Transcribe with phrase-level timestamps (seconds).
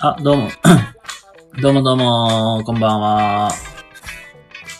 [0.00, 0.48] あ、どうも。
[1.62, 3.52] どうもどうも、こんばんは。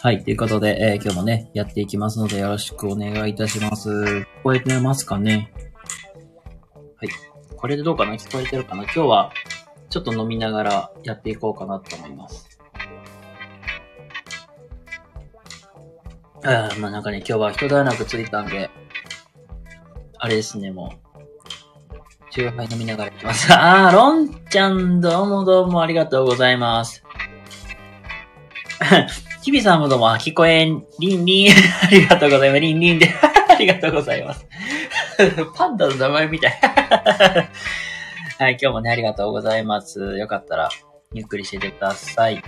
[0.03, 3.91] はい、ということで、えー今日もね、やっていきますので、よろしくお願いいたします。
[3.91, 5.53] 聞こえてますかね？
[6.97, 7.11] はい。
[7.57, 8.15] これでどうかな？
[8.15, 8.83] 聞こえてるかな？
[8.83, 9.33] 今日は、
[9.89, 12.59] ちょっと飲みながらやっていこうかなと思います。
[16.43, 18.69] あーまあなんかね、今日は一段落ついたんで、
[20.19, 21.10] あれですね、もう。
[22.31, 23.53] 中杯飲みながら行きます。
[23.53, 27.03] あー、ロンちゃん、どうもどうもありがとうございます。
[29.43, 32.61] キビさんもどうも、聞こえん、リンリン、ありがとうございます。
[32.61, 33.09] リンリンで、
[33.49, 34.47] ありがとうございます。
[35.57, 36.53] パンダの名前みたい。
[38.39, 40.17] はい、今日もね、ありがとうございます。
[40.17, 40.69] よかったら、
[41.13, 42.41] ゆっくりしててください。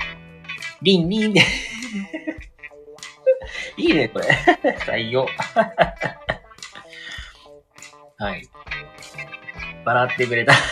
[0.81, 1.43] リンリンで。
[3.77, 4.29] いいね、これ。
[4.87, 5.27] 採用。
[8.19, 8.49] はい。
[9.85, 10.55] 笑ってくれた。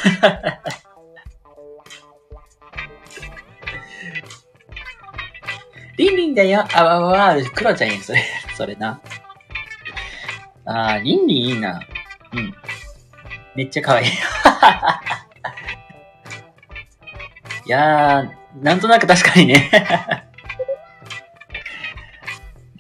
[6.01, 6.67] リンリンだよ。
[6.73, 7.37] あわわわ。
[7.55, 8.25] クロちゃんやん、それ。
[8.57, 9.01] それな。
[10.65, 11.83] あー、リンリンいいな。
[12.33, 12.55] うん。
[13.55, 14.07] めっちゃ可愛い。
[17.67, 18.31] いやー、
[18.63, 19.71] なんとなく確かにね。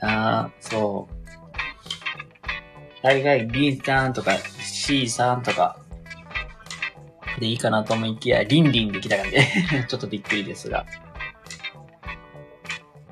[0.00, 1.14] あー、そう。
[3.02, 5.76] 大概、リンさんとか、シーさんとか、
[7.40, 9.48] でいいかなと思いきや、リンリンできたからね。
[9.88, 10.84] ちょっとびっくりですが。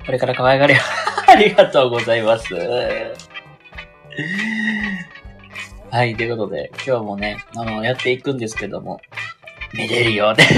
[0.05, 0.81] これから可愛がれよ。
[1.27, 2.53] ありがとうございます。
[5.91, 9.01] はい、ということで、今日もね、あの、やっていくんですけども、
[9.73, 10.43] めでるよって。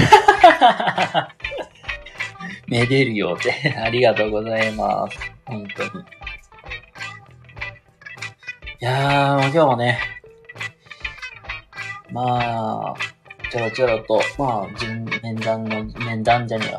[2.68, 3.74] めでるよって。
[3.74, 5.18] ありがとうございます。
[5.46, 5.90] 本当に。
[5.90, 5.92] い
[8.84, 9.98] やー、今日もね、
[12.10, 13.11] まあ、
[13.52, 16.72] ちょろちょろと、まあ、順面談の、面談じゃね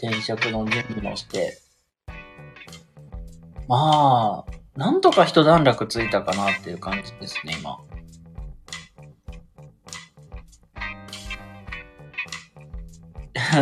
[0.00, 0.06] え。
[0.06, 1.58] 転職の準備もして、
[3.68, 7.78] まあ、なんとか一段落ついたかなっていう感じですね、今。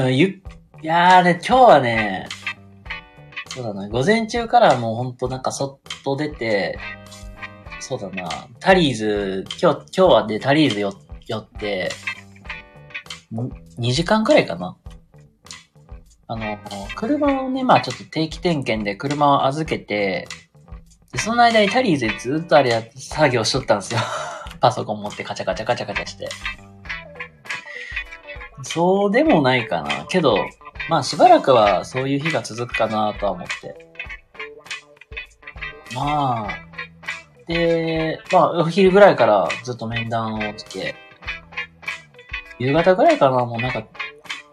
[0.09, 0.43] ゆ、い
[0.81, 2.29] やーね、今日はね、
[3.49, 6.79] そうだな、午前中からもうほんとなんかそっと出て、
[7.81, 8.29] そうだな、
[8.61, 10.93] タリーズ、今日、今日はでタリーズよ
[11.27, 11.91] 寄って、
[13.33, 14.77] 2時間くらいかな。
[16.29, 16.59] あの、
[16.95, 20.29] 車をね、まあちょっと定期点検で車を預けて、
[21.13, 24.01] でその間にタリーズでずっとあれやって作業しとったんですよ。
[24.61, 26.29] パソコン持ってカチャカチャカチャカチャして。
[28.63, 30.07] そうでもないかな。
[30.07, 30.37] けど、
[30.89, 33.89] まあしばらくはそういう日が続くかなとは思って。
[35.95, 36.73] まあ、
[37.47, 40.95] で、まあお昼ぐらいからずっと面談をして、
[42.63, 43.85] 夕方ぐらいかな、もうなんか、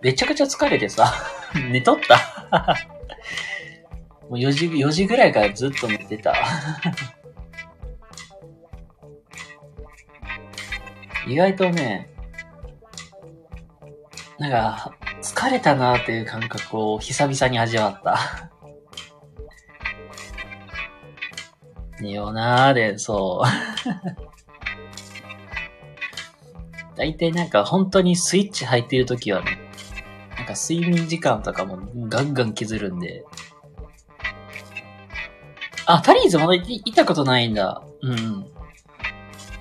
[0.01, 1.13] めちゃくちゃ疲れてさ、
[1.69, 2.17] 寝とった。
[4.27, 6.33] もう4時、4時ぐらいからずっと寝てた。
[11.27, 12.09] 意外とね、
[14.39, 18.49] なんか、疲れたなーっていう感覚を久々に味わった。
[22.01, 24.28] 寝ようなーで、そう。
[26.99, 29.57] 大体なんか本当にスイッチ入っている時はね、
[30.35, 31.79] なんか睡眠時間とかも
[32.09, 33.23] ガンガン削るんで。
[35.85, 37.81] あ、タリーズまだ行ったことないんだ。
[38.01, 38.45] うん。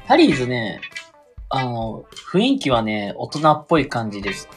[0.09, 0.81] タリーズね、
[1.49, 4.49] あの、雰囲気はね、大人っぽい感じです。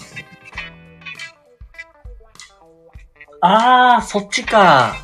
[3.41, 4.95] あー、そっちか。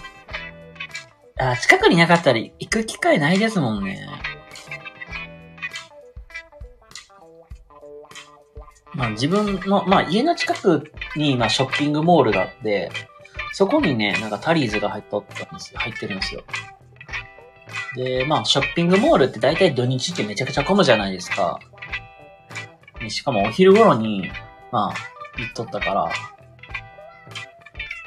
[1.39, 4.07] あ近くになかったら行く機会ないですもんね。
[8.97, 12.91] まあ自分の、まあ家の近くに今ショッピングモールがあって、
[13.53, 15.71] そこにね、なんかタリーズが入っとったんです。
[15.77, 16.44] 入ってるんですよ。
[17.95, 21.59] で、まあショッピングモールって大体土日ってめちゃくちゃ混むじゃないですか。
[22.99, 24.31] でしかもお昼頃に、
[24.71, 24.94] まあ、
[25.39, 26.09] 行っとったから、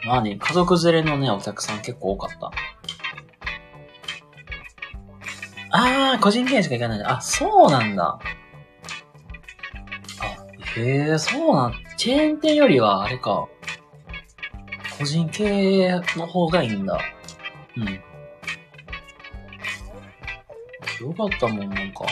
[0.04, 2.50] まあね、家族連れのね、お客さん結構多かった。
[5.70, 7.02] あー、個人店しか行かない。
[7.04, 8.19] あ、そうなんだ。
[10.76, 13.46] あ、へえ、そうなん、チェーン店よりはあれか。
[14.99, 17.00] 個人系の方がいいんだ。
[17.76, 17.84] うん。
[21.06, 22.05] よかったもん、なんか。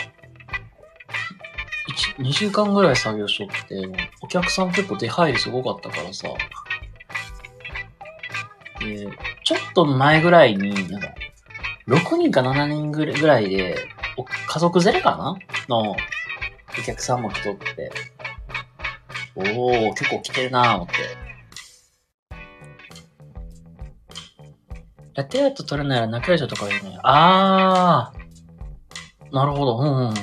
[1.88, 3.76] 一、2週間ぐらい作業しとって、
[4.22, 6.28] お客さん結構出入りすごかったからさ。
[8.81, 9.08] で、
[9.44, 11.08] ちょっと前ぐらいに、なんか、
[11.88, 13.76] 6人か7人ぐらいで、
[14.46, 15.37] 家族連れかな？
[15.69, 15.96] のお
[16.84, 17.90] 客さんも来とって、
[19.38, 20.94] おー、結構来てるなぁ思って。
[25.14, 26.99] ラテアート取るなら仲良しとかいいね。
[27.02, 29.35] あー。
[29.35, 29.79] なるほど。
[29.79, 30.14] うんうんうん。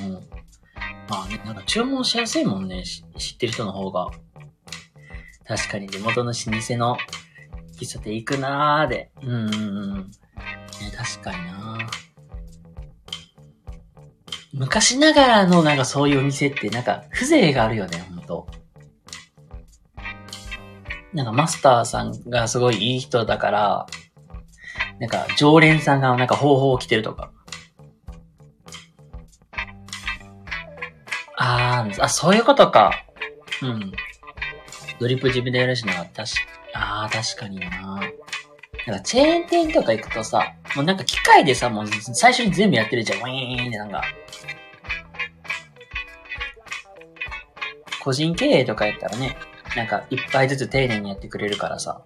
[1.09, 2.83] まあね、なんか注文しやすいもんね。
[2.85, 4.09] し知ってる人の方が。
[5.45, 6.97] 確かに地元の老舗の
[7.79, 9.11] 喫茶店行くなーで。
[9.21, 9.95] うんうんうん。
[9.97, 10.11] ね、
[10.95, 11.77] 確かにな
[14.53, 18.47] 昔ながらのなんかそういうお店ってなんか風情があるよね、ほんと。
[21.15, 23.85] なんかマスターさんがすごいいい人だから、
[24.99, 27.31] なんか常連さんがなんか方法を着てるとか。
[31.37, 32.91] あー、あ、そういうことか。
[33.61, 33.91] うん。
[34.99, 35.93] ドリップ自分でやるしな。
[35.93, 36.25] 確か、
[36.73, 38.01] あー、確かにな。
[38.85, 43.19] なんかチェーン店とか行くとさ、もうなんか機械でさ、もう最初に全部やってるじゃん。
[43.19, 44.03] ウィーンってなんか。
[48.01, 49.37] 個人経営とかやったらね、
[49.75, 52.01] なんか一杯ずつ丁寧にやってくれるからさ。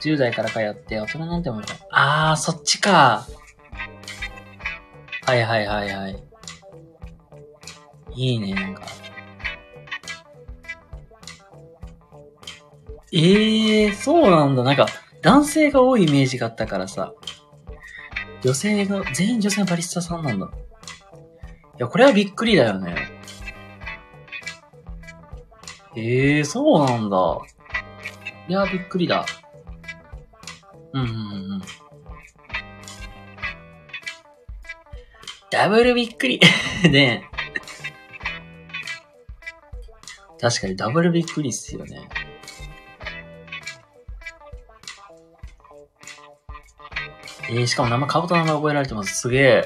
[0.00, 1.62] 10代から通って、大人なんて思う。
[1.90, 3.26] あー、そっちか。
[5.26, 6.24] はいはいはいはい。
[8.14, 8.82] いいね、なんか。
[13.12, 14.62] ええー、そうなんだ。
[14.62, 14.86] なんか、
[15.20, 17.12] 男性が多いイメージがあったからさ。
[18.42, 20.46] 女性が、全員女性のバリスタさんなんだ。
[20.46, 20.50] い
[21.78, 23.19] や、これはびっくりだよね。
[25.96, 27.38] ええー、そうなんだ。
[28.48, 29.26] いや、びっくりだ。
[30.92, 31.12] うんうんう
[31.56, 31.62] ん。
[35.50, 36.40] ダブルびっくり。
[36.88, 37.30] ねえ。
[40.40, 42.08] 確かにダブルびっくりっすよね。
[47.50, 49.20] えー、しかも名前、顔と名前覚えられてます。
[49.22, 49.64] すげえ。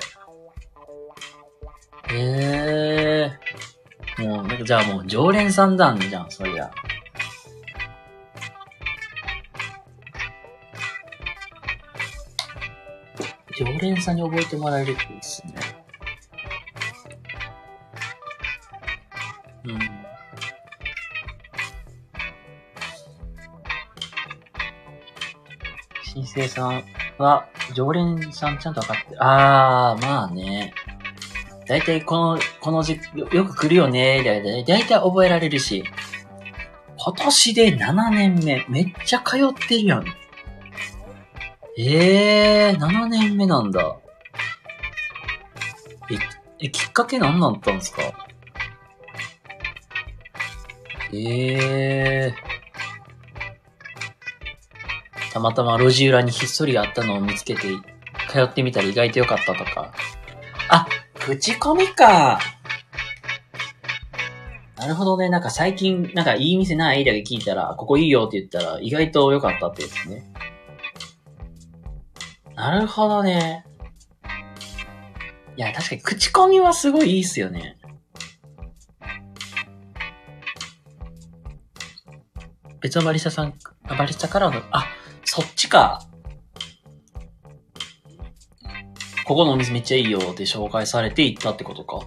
[2.10, 2.53] ええー。
[4.64, 6.70] じゃあもう常連さんだんじゃん、そりゃ。
[13.56, 15.54] 常連さんに覚えてもらえるっていいですね。
[19.64, 19.78] うん。
[26.04, 26.82] 新生さん
[27.18, 30.72] は、常連さんちゃんと分かって、あー、まあね。
[31.66, 35.84] だいたいこの、この時よよく来るよね、だいたい、だいたい覚えられるし。
[36.96, 40.04] 今年で7年目、めっちゃ通ってるやん。
[41.76, 43.96] ええー、7年目なんだ。
[46.60, 48.02] え、え、きっかけ何なんったんですか？
[51.12, 55.32] ええー。
[55.32, 57.62] たまたま路地裏にひっそりあったのを見つけて、
[58.30, 59.92] 通ってみたら意外と良かったとか。
[61.24, 62.38] 口コミか。
[64.76, 65.30] なるほどね。
[65.30, 67.02] なんか最近、なんかいい店ない？
[67.06, 70.30] だけ聞いたら、ここいいよって言ったら、意外と良かったってやつね。
[72.54, 73.64] なるほどね。
[75.56, 77.78] いや、確かに口コミはすごいいいっすよね。
[82.82, 83.54] 別のバリスタさん、
[83.88, 84.86] バリスタからの、あ、
[85.24, 86.06] そっちか。
[89.24, 92.06] ここのお店めっちゃいいよって紹介されて行ったってことか。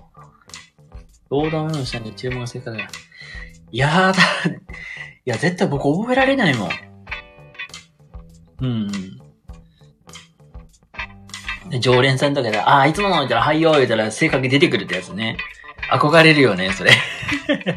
[1.29, 2.87] ローダウンしたんで注文が正解だ。
[3.71, 4.19] いやーだ、
[4.53, 4.59] い
[5.25, 6.69] や、絶対僕覚えられないもん。
[8.61, 8.91] うん。
[11.81, 15.37] 常連さんとかで、ああ、いつもの言ったら、はいよ、言ったら、正確に出てくるってやつね。
[15.91, 16.91] 憧れるよね、それ。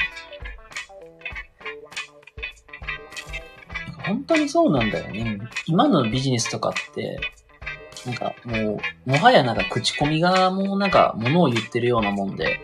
[4.06, 5.38] 本当にそうなんだよね。
[5.66, 7.18] 今のビジネスとかって、
[8.07, 12.61] なんかもう、もはやなんか口コミがもうなんか物を言ってるようなもんで。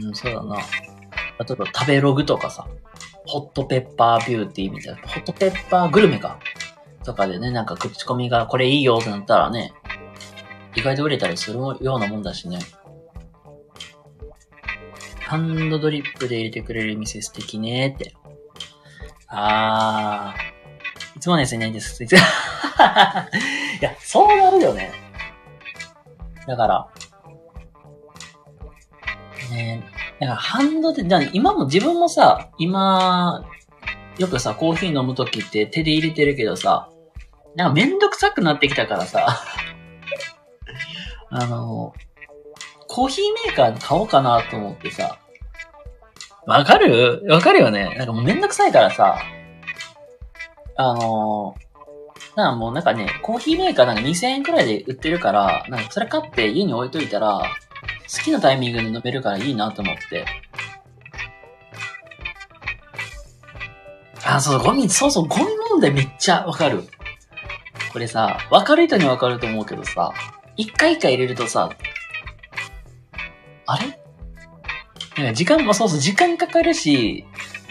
[0.00, 0.56] うん、そうだな。
[0.56, 0.62] 例
[1.50, 2.66] えば食べログとかさ、
[3.26, 6.38] ホットペッパービューティーみたいな、ホットペッパーグルメか。
[7.04, 9.72] とかでね、なんか口コミがこれいいよってなったらね、
[10.74, 12.58] 意外と売れたりするようなもんだしね。
[15.20, 18.14] ハンドドリップで入れてくれる店素敵ねって。
[19.28, 20.53] あー。
[21.16, 22.02] いつものやついないです。
[22.04, 22.08] い
[23.80, 24.90] や、そうなるよね。
[26.46, 26.88] だから、
[29.50, 29.82] ね
[30.20, 33.44] だからハンドで、だ今も自分もさ、今、
[34.18, 36.88] よくさ、コーヒー飲むときって手で入れてるけどさ、
[37.56, 39.26] なんかめんどくさくなってきたからさ、
[41.30, 41.94] あの、
[42.88, 45.18] コーヒーメーカー買おうかなと思ってさ、
[46.46, 47.22] わかる？
[47.28, 49.18] わかるよねなんかもうめんどくさいからさ、
[50.76, 51.54] あの
[52.36, 57.42] なんかもうなんかね、コーヒーメーカーなんか2000円くらいで売ってるから、なんかそれ買って家に置いといたら、
[58.12, 60.24] 好きなタイミングで飲めるからいいなと思って。
[64.24, 66.84] あ、そうそう、ゴミ、そうそう、ゴミ問題めっちゃわかる。
[67.92, 70.12] これさ、わかる人にはわかると思うけどさ、
[70.56, 71.70] 一回一回入れるとさ、
[73.66, 73.98] あれ？
[75.16, 77.24] なんか時間もそうそう、時間かかるし、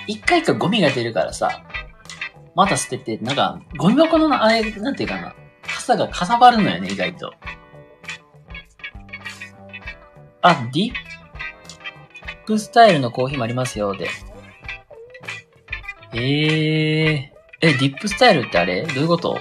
[0.07, 1.63] 一回一回ゴミが出るからさ、
[2.55, 5.33] また捨てて、なんか、ゴミ箱の、あれ、なんていうかな、
[5.67, 7.33] 傘がかさばるのよね、意外と。
[10.41, 10.93] あ、ディッ
[12.45, 14.09] プスタイルのコーヒーもありますよ、で。
[16.13, 17.29] えー、え、
[17.61, 18.83] ディップスタイルってあれ？
[18.83, 19.39] どういうこと？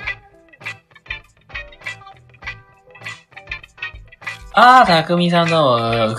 [4.54, 6.16] あー、たくみさんどうも。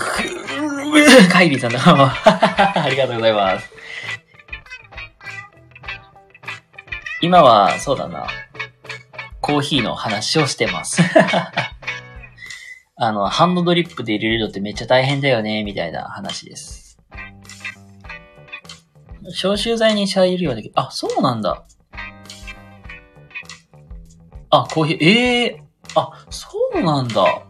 [1.32, 2.04] カイリーさんどうも。
[2.14, 3.73] ありがとうございます。
[7.24, 8.26] 今は、そうだな。
[9.40, 11.00] コーヒーの話をしてます。
[12.96, 16.98] あの、ハンドドリップで入れるのってめっちゃ大変だよね、みたいな話です。
[19.30, 21.64] 消臭剤に茶入れるようだけど、あ、そうなんだ。
[24.50, 27.42] あ、コーヒー、ええー、あ、そうなんだ。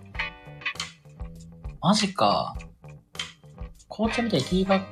[1.80, 2.56] マジか。
[3.88, 4.86] 紅茶みたいにティーバ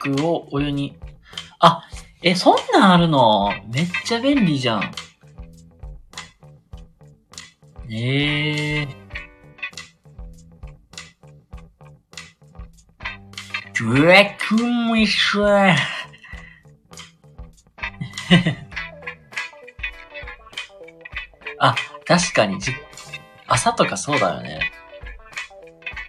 [0.00, 0.96] ッグをお湯に。
[2.24, 3.52] え、そんなんあるの？
[3.66, 4.90] めっちゃ便利じゃん。
[7.90, 9.02] ええー。
[13.76, 15.74] ドラクミシャ
[21.58, 21.74] あ、
[22.06, 22.72] 確かにじ、
[23.48, 24.60] 朝とかそうだよね。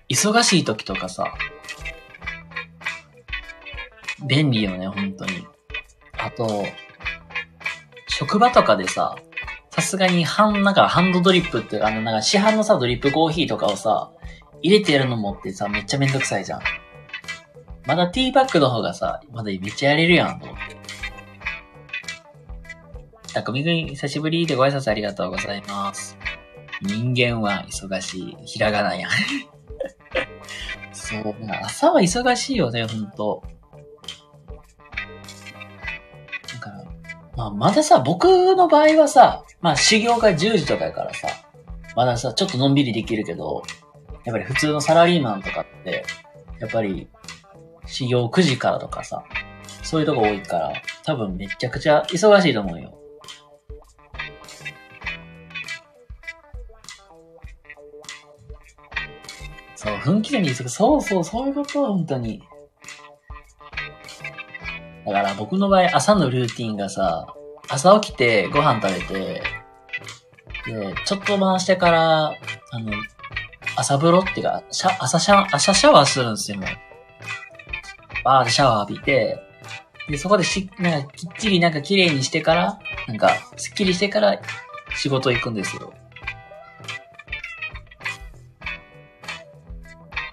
[0.09, 1.33] 忙しい時とかさ、
[4.27, 5.47] 便利よね、本当に。
[6.23, 6.65] あと、
[8.07, 9.17] 職場とかでさ、
[9.71, 14.11] さすがにハン、なんかハンドドリップって、あの、なんか市販のさ、ドリップコーヒーとかをさ、
[14.61, 16.61] 入れてやるのもってさ、めっちゃめんどくさいじゃん。
[17.85, 20.77] まだティーバッグの方がさ、まだめっちゃやれるやん、と思って。
[23.33, 26.17] たくみくん、久しぶりでご挨拶ありがとうございます。
[26.81, 28.37] 人間は忙しい。
[28.45, 29.11] ひらがなやん。
[30.93, 33.43] そう、朝は忙しいよね、ほんと。
[37.35, 41.27] まあ、まださ、僕の場合はさ、まあ、修行が10時とかやからさ、
[41.95, 43.63] まださ、ちょっとのんびりできるけど、
[44.23, 46.05] やっぱり普通のサラリーマンとかって、
[46.59, 47.07] やっぱり、
[47.85, 49.23] 修行9時からとかさ、
[49.81, 50.73] そういうとこ多いから、
[51.03, 52.97] 多分めちゃくちゃ忙しいと思うよ。
[59.75, 60.69] そう、分岐点に急ぐ。
[60.69, 62.41] そうそう、そういうこと、本当に。
[65.05, 67.27] だから僕の場合、朝のルーティンがさ、
[67.69, 69.43] 朝起きてご飯食べて、
[70.65, 72.91] で、ちょっと回してから、あの、
[73.75, 76.67] 朝風呂っていうか、シャ朝シャワー、朝シャワーするんですよ、もう。
[78.23, 79.39] バーってシャワー浴びて、
[80.09, 84.39] で、そこでし、なんか、きっちりなんか綺麗にしてから、なんか、すっきりしてから
[84.95, 85.93] 仕事行くんですよ。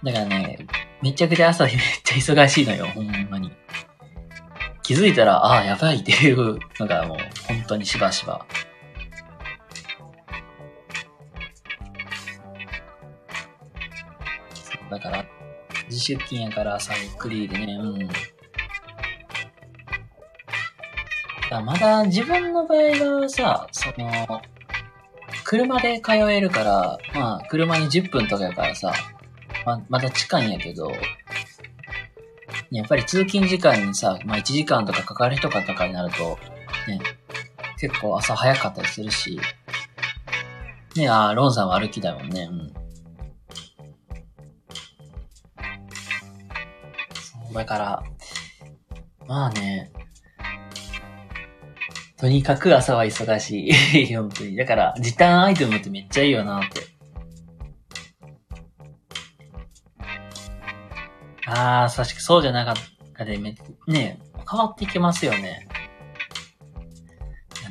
[0.02, 0.58] だからね、
[1.02, 3.52] めちゃくちゃ朝めっちゃ忙しいのよ、ほんまに。
[4.82, 8.44] 気づいたら、ああ、やばいっていうのがもう、本当にしばしば。
[14.90, 15.24] だから、
[15.88, 18.08] 自出勤やから朝ゆっくりでね、うん。
[21.48, 24.40] だまだ自分の場合はさ、その、
[25.44, 28.92] 車で通えるから、まあ、車に10分とかやからさ、
[29.64, 30.92] ま、まだ近いんやけど、
[32.70, 36.38] やっぱり通勤時間にさ、まあ1時間とかかかる人かとかになると、
[36.88, 37.00] ね、
[37.78, 39.40] 結構朝早かったりするし、
[40.96, 42.72] ね、あーロンさんは歩きだもんね、うん。
[47.14, 48.02] そう、だから、
[49.26, 49.90] まあね、
[52.20, 54.12] とにかく朝は忙しい。
[54.14, 54.54] 本当に。
[54.54, 56.99] だから、時短アイテムってめっちゃいいよなって。
[61.50, 62.74] ああ、確かそうじゃなかっ
[63.16, 65.68] たで、めね変わっていきますよね。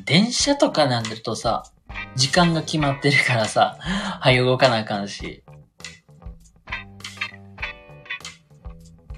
[0.06, 1.64] 電車とかなんだとさ、
[2.16, 3.78] 時間が決まってるからさ、
[4.20, 5.44] はよ動かなあかんし。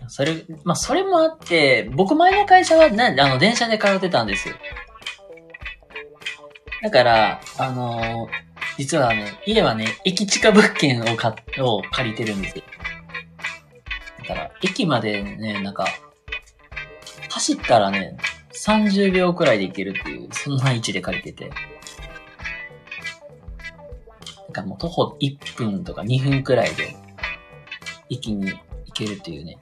[0.08, 4.56] それ、まあ、それもあって、僕前の会社はな、あの、電車で通ってたんですよ。
[6.84, 12.64] だから、あのー実はね、家はね、駅近物件をかを借りてるんですよ。
[14.32, 15.86] だから、駅までね、なんか、
[17.30, 18.18] 走ったらね、
[18.54, 21.50] 30秒くらいで行けるっていう、そんな位置で借りてて。
[21.50, 21.56] な
[24.48, 26.96] んかもう徒歩1分とか2分くらいで、
[28.08, 28.58] 一気に行
[28.94, 29.58] けるっていうね。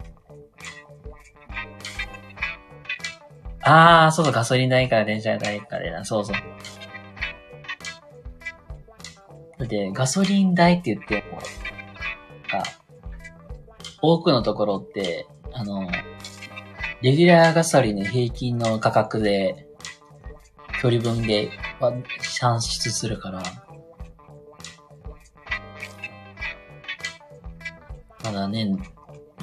[3.61, 6.35] あー、そうそう、ガソリン代から電車代からでな、そうそう。
[9.57, 11.39] だって、ガソリン代って言っても、
[14.01, 15.89] 多くのところって、あの、
[17.01, 19.68] レギュラーガソリンの平均の価格で、
[20.82, 23.44] 距離分では算出するから、
[28.24, 28.77] まだね、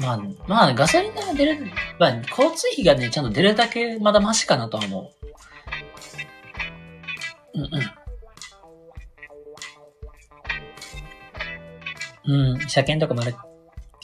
[0.01, 1.67] まあ、まあ、ガソリンが出る、
[1.99, 5.11] まあ、交通費がね、ちゃんと出るだけまだマシかなとは思う。
[7.55, 7.71] うんうん。
[12.29, 13.35] うん、車検とかもある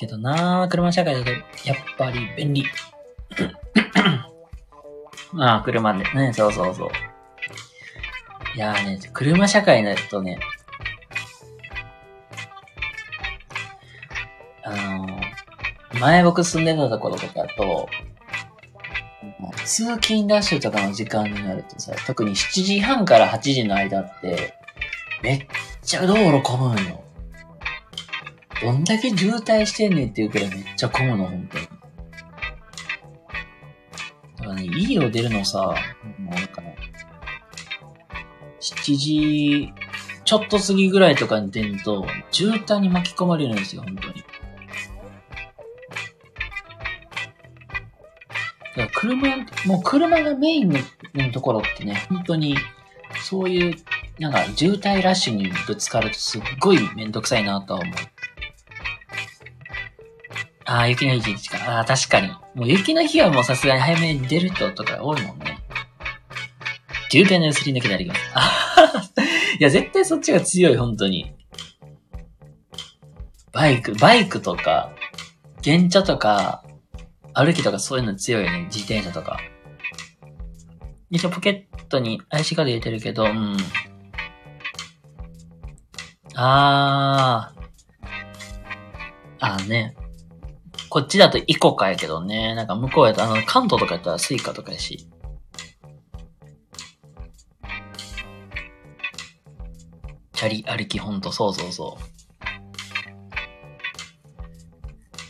[0.03, 1.43] けどな車社会だと、やっ
[1.97, 2.65] ぱり便利。
[5.39, 6.05] ああ、車で。
[6.13, 6.91] ね、そうそうそう。
[8.57, 10.41] いやーね、車社会になるとね、
[14.65, 15.23] あのー
[16.01, 17.89] 前僕住んでたところとかだと、
[19.65, 24.55] 通勤ラッシュとかの時間になるとさ、特に7時半から8時の間って、
[25.23, 25.47] めっ
[25.83, 27.05] ちゃ道路混むんよ。
[28.62, 31.66] どんだけ渋滞してんねんっていうくらいめっちゃ混むの、本当に。
[31.66, 31.70] だ
[34.44, 35.75] からね、家を出るのさ、
[36.18, 36.77] もうなんかね、
[38.61, 39.72] 7時
[40.25, 44.14] ちょっと過ぎぐらいとかに出ると、渋滞に巻き込まれるんですよ、本当に。
[44.14, 44.22] だ
[48.75, 50.79] から車、もう車がメインの
[51.14, 52.57] のところってね、本当に、
[53.22, 53.75] そういう、
[54.18, 57.94] なんか渋滞ラッシュにぶつかるとすっごいめんどくさいなとは思う。
[60.73, 61.59] ああ、雪の日一か。
[61.77, 62.29] ああ、確かに。
[62.29, 65.59] もう雪の日はもうさすがに早めに出る人とか多いもんね。
[67.11, 68.21] 渋滞のすり抜けになります。
[68.33, 69.11] あ
[69.61, 71.35] いや、絶対そっちが強い、本当に。
[73.53, 74.93] バイク、バイクとか、
[75.63, 76.65] 原チャとか、
[77.35, 79.39] 歩きとかそういうの強いよね、自転車とか。
[81.11, 83.59] 一応ポケットに IC カード入れてるけど、うん。
[86.35, 87.63] あー。
[89.39, 89.97] あーね。
[90.92, 92.55] こっちだと ICOCA やけどね。
[92.55, 95.09] なんか向こうやと、あの、関東とかやったら Suica とかやし。
[100.35, 101.96] チャリ歩きほんと、そうそうそ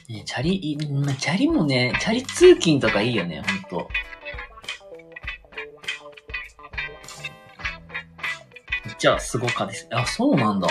[0.08, 0.12] う。
[0.12, 3.88] ね、チャリ、まチャリもね、チャリ通勤とかいいよね、ほんと。
[8.98, 9.86] じゃあ、すごかです。
[9.92, 10.66] あ、そうなんだ。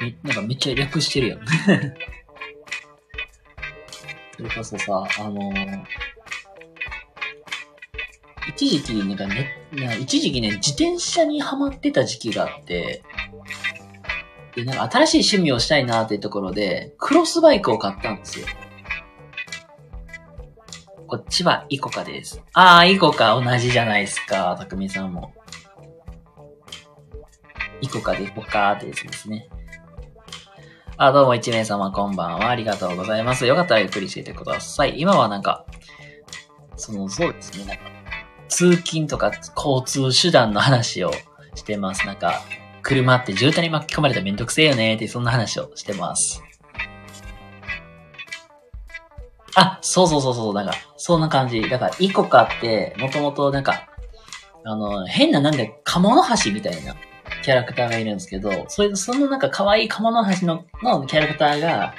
[0.00, 1.40] め、なんかめっちゃ略してるやん。
[4.36, 5.84] それこそさ、あのー
[8.48, 13.02] 一時期、なんかね、な一時期ね、自転車にハマってた時期があって、
[14.54, 18.46] で、なんか新しい趣味をしたいなっていうところで、クロスバイクを買ったんですよ。
[21.06, 22.42] こっちはイコカです。
[22.52, 25.34] ああ、イコカ同じじゃないですか、たくみさんも。
[27.80, 29.48] イコカでイコカってやつですね。
[30.98, 32.48] あ、どうも一名様こんばんは。
[32.48, 33.44] ありがとうございます。
[33.44, 34.98] よかったらゆっくりしていてください。
[34.98, 35.66] 今はなんか、
[36.76, 37.82] その、そうですね、なんか、
[38.48, 41.12] 通勤とか交通手段の話を
[41.54, 42.06] してます。
[42.06, 42.40] なんか、
[42.80, 46.42] 車って渋滞に巻き込まれたらめんどくせえよねって、そんな話をしてます。
[49.54, 51.60] あ、そうそうそうそう、なんか、そんな感じ。
[51.68, 53.86] だから、イコカって、もともとなんか、
[54.64, 56.96] あの、変ななんで、カモノハシみたいな
[57.46, 61.94] キャラクターがいるんですけど、それそのなんか可愛いカモノハシののキャラクターが、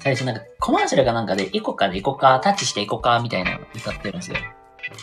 [0.00, 4.36] 最初なんかコマーシャルかなんかでイコカでイコカ、タッチしてイコカみたいなの歌ってるんですよ。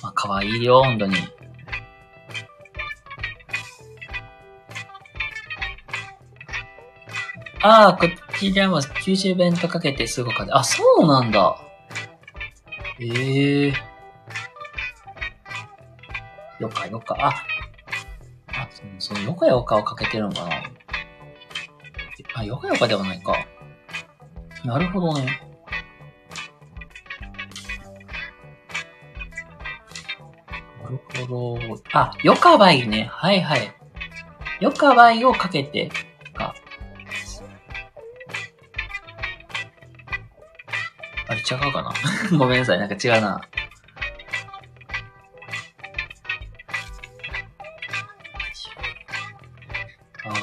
[0.04, 1.16] まあ、可愛いよ、本当に。
[7.64, 10.56] ああ、こっちでも九州弁とかけてすごかった。
[10.56, 11.60] あ、そうなんだ。
[13.00, 13.74] ええ
[16.60, 17.16] よかよか。
[17.20, 17.34] あ、
[19.00, 20.50] そのよかよかをかけてるのかな。
[22.36, 23.34] あ、よかよかではないか。
[24.66, 25.42] なるほどね。
[30.84, 31.82] なるほど。
[31.94, 33.10] あ、ヨカバイね。
[33.12, 33.74] はいはい。
[34.60, 35.90] ヨカバイをかけて、
[36.34, 36.54] か。
[41.30, 41.94] あれ違うかな
[42.38, 42.80] ごめんなさい。
[42.80, 43.42] なんか違うな。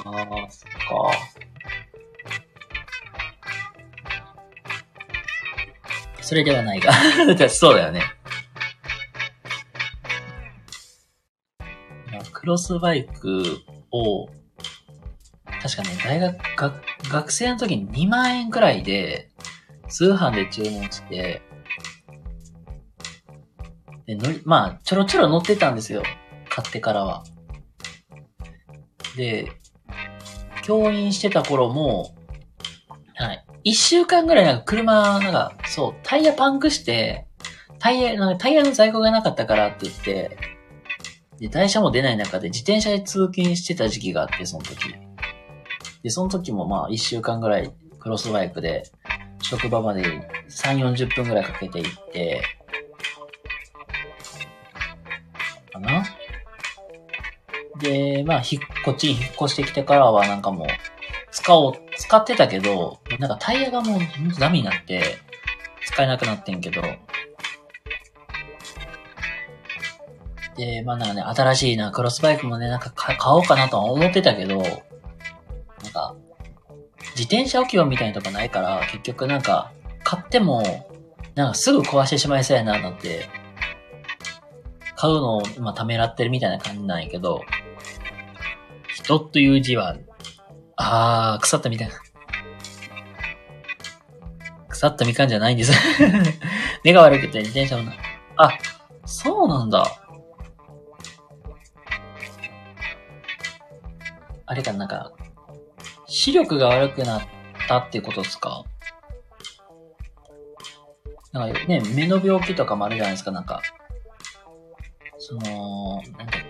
[0.07, 1.37] あー、そっか。
[6.23, 6.93] それではないが。
[7.49, 8.03] そうだよね。
[12.47, 13.43] クロスバイク
[13.91, 14.29] を、
[15.61, 19.31] 確かね、大学、学、学生の時に2万円くらいで、
[19.89, 21.43] 通販で注文して、
[24.07, 26.05] で、乗り、まあ、ちょろちょろ乗ってたんですよ。
[26.49, 27.25] 買ってからは。
[29.17, 29.51] で、
[30.67, 32.17] 教員してた頃も、
[33.15, 33.45] はい。
[33.63, 37.29] 一週間ぐらいなんか車、なんか、そう、タイヤパンクして、
[37.79, 40.37] タイヤ、なんかタイヤの在庫がなかったからって言って、
[41.39, 44.93] で、台車も出ない中で自転車で通勤してた時期があって、その時。
[46.03, 48.91] で、その時もまあ一週間ぐらいクロスバイクで、
[49.43, 50.03] 職場まで
[50.49, 52.43] 3、40分ぐらいかけて行って、
[55.73, 56.05] かな
[57.79, 60.67] で、まあ、ひ、こっちに引っ越してきてからはなんかもう、
[61.31, 65.19] 使おう、使ってたけど、なんかタイヤがもうほんとダメになって、
[65.85, 66.83] 使えなくなってんけど、
[70.57, 74.73] で、まあなんかね、新しいな、クロスバイクもね、なんか買おうかなとは思ってたけど、なん
[75.93, 76.17] か、
[77.15, 80.63] 自転車置き場みたいなとこないから、結局なんか、買っても、
[81.35, 83.29] なんかすぐ壊してしまいそうやな、なんて、
[84.97, 87.43] 買うのを今ためらってるみたいな感じなんやけど、
[88.97, 89.95] 人という字は、
[90.77, 91.95] あー、腐ったみたいな。
[94.69, 95.73] 腐ったみかんじゃないんです。
[96.83, 97.93] 目が悪くて自転車もな。
[98.37, 98.53] あ、
[99.05, 99.85] そうなんだ。
[104.47, 105.13] あれかな、んか、
[106.07, 107.23] 視力が悪くなっ
[107.69, 108.65] たっていうことですか？
[111.33, 113.61] なんかね、目の病気とかもあるじゃないですか、なんか。
[115.19, 116.46] その、なんか、な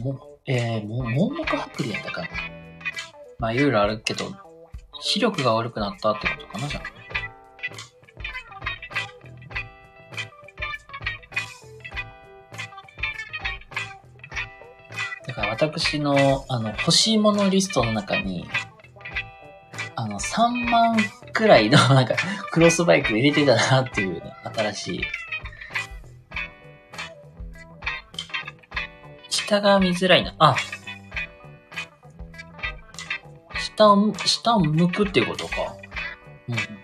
[0.00, 2.28] も、えー、も、網膜剥離やったかな。
[3.38, 4.32] まあ、いろいろあるけど、
[5.00, 7.00] 視力が悪くなったってことかな、じゃあ。
[15.26, 18.48] だから私の、あの、欲しいものリストの中に、
[19.96, 20.96] あの、3万
[21.32, 22.14] くらいの、なんか、
[22.50, 24.22] クロスバイク入れてたなっていうね、
[24.54, 25.00] 新しい。
[29.50, 30.32] 下が見づらいな。
[30.38, 30.54] あ。
[33.58, 35.76] 下を、下を向くっていうことか。
[36.48, 36.79] うん。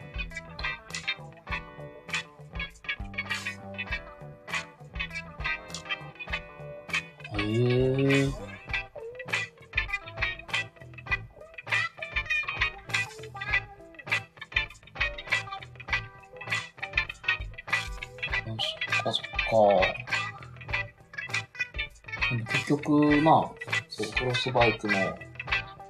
[24.46, 24.94] スバイクも、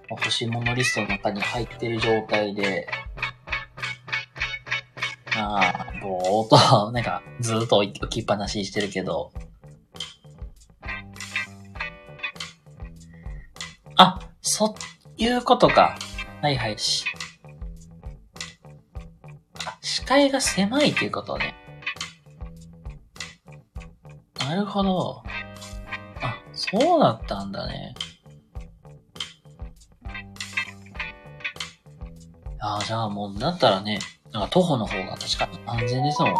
[0.08, 2.88] 欲しいものリストの中に入ってる状態で、
[5.34, 9.30] まあ、ぼーっと、 なんか、ずっと置きっぱなししてるけど、
[13.96, 14.74] あ、そう
[15.22, 15.98] いうことか。
[16.40, 17.04] はいはいし。
[19.66, 21.54] あ、視界が狭いっていうことね。
[24.38, 25.22] なるほど。
[26.22, 27.94] あ、そうだったんだね。
[32.76, 33.98] ああ、じゃあもう、だったらね、
[34.32, 36.36] なんか徒歩の方が確かに安全ですもんね。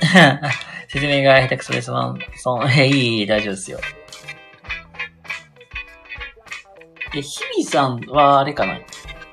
[0.88, 1.90] 説明が下手くそです。
[1.90, 3.78] まん、そん、え、 いい大丈夫ですよ。
[7.14, 8.78] え、日々さんはあれかな？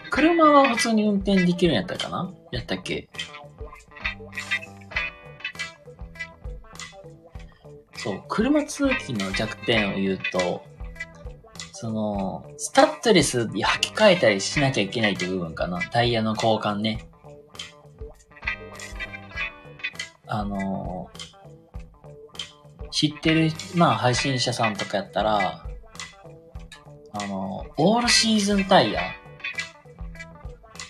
[0.09, 2.33] 車は普通に運転できるんやったかな？
[2.51, 3.09] やったっけ？
[7.97, 10.63] そう、車通勤の弱点を言うと、
[11.73, 15.81] その、スタッドレスに履き替えたりしなきゃいけないって部分かな？
[15.81, 17.09] タイヤの交換ね。
[20.27, 21.11] あの
[22.89, 25.64] 知ってる、まあ配信者さんとかやったら、
[27.17, 29.01] あの、オールシーズンタイヤ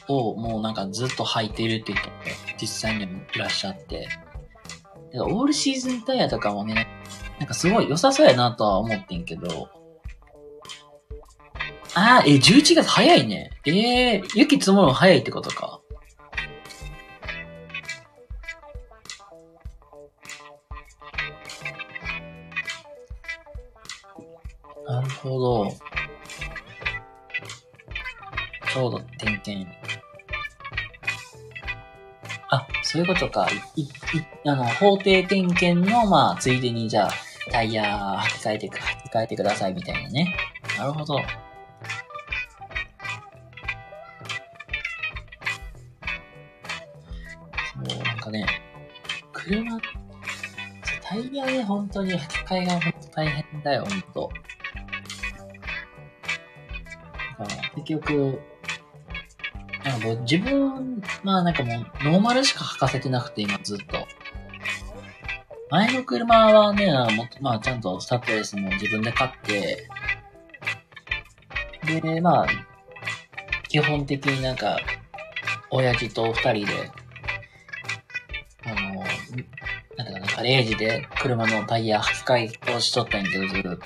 [0.08, 2.16] をもうなんかずっと履いてるっていう人も
[2.60, 4.08] 実際にもいらっしゃって、
[5.12, 6.88] でオールシーズンタイヤとかもね、
[7.40, 9.70] なんかすごい良さそうやなとは思ってんけど、
[11.94, 13.52] あー、え、11月早いね。
[13.66, 15.80] えー、雪積もるの早いってことか。
[24.86, 25.95] なるほど。
[28.76, 29.66] ちょうど点検。
[32.50, 33.48] あ、そういうことか。
[33.78, 33.90] い、い、
[34.46, 37.12] あの、法定点検の、まあ、ついでに、じゃあ、
[37.52, 40.36] タイヤ履き替えてく、履き替えてくださいみたいなね。
[40.78, 41.16] なるほど。
[41.16, 41.22] そ
[47.82, 48.46] う、なんかね、
[49.32, 49.80] 車、
[51.02, 54.30] タイヤで本当に履き替えが本当大変だよ、本当。
[57.40, 58.42] だから結局、
[59.86, 64.08] なんか自分、まあなんかもうノーマルしか履かせてなくて今ずっと。
[65.70, 66.92] 前の車はね、
[67.40, 69.88] まあちゃんとスタッドレスも自分で買って、
[71.86, 72.48] で、まあ、
[73.68, 74.78] 基本的になんか、
[75.70, 76.92] 親父と二人で、
[78.66, 79.04] あの、
[79.98, 83.80] なんだかな、ガレージで車のタイヤ履き替えをしとったんやけど、ずっと。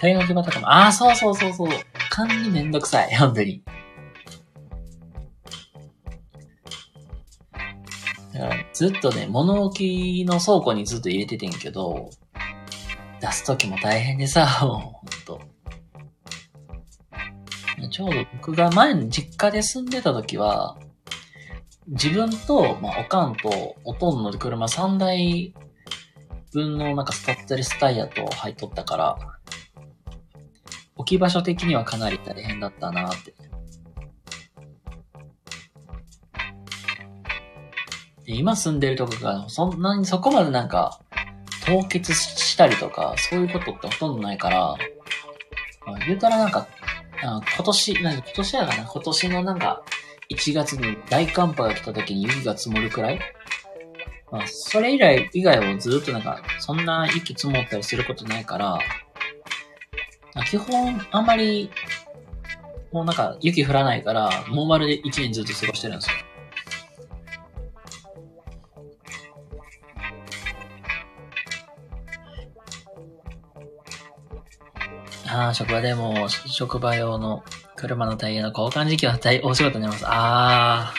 [0.00, 1.68] タイヤの手とかも、ああ、そうそうそうそう。
[2.10, 3.62] 管理めんどくさい、本当に。
[8.78, 12.10] ずっとね、物置の倉庫にずっと入れててんけど、
[13.20, 14.92] 出すときも大変でさ、 ほん
[15.26, 15.40] と。
[17.90, 20.76] ちょうど僕が前の実家で住んでた時は、
[21.88, 25.52] 自分と、まあ、おかんと、おとんの車3台
[26.52, 29.18] 分のなんかスタッドレスタイヤと入っとったから、
[30.94, 33.34] 置き場所的にはかなり大変だったなって。
[38.30, 41.00] 今住んでるとこが、そんなにそこまでなんか、
[41.64, 44.76] 凍結したりとか、そういうことってほとんどないから、あ、
[46.06, 46.68] 言うたらなんか、
[47.22, 49.82] あ今年、なん今年やかな今年のなんか、
[50.30, 53.20] 1月に大寒波が来た時に雪が積もるくらい？
[54.30, 58.78] まあ、それ以来、以外はずっとなんか、そんな雪積もったりすることないから、
[60.50, 61.70] 基本、あんまり、
[62.92, 66.16] もうなんか、雪降らないから、もうまるで1年ずっと過ごしてるんですよ。
[75.30, 77.44] ああ、職場でも、職場用の
[77.76, 80.06] 車のタイヤの交換時期は大お仕事になります。
[80.06, 80.94] ああ。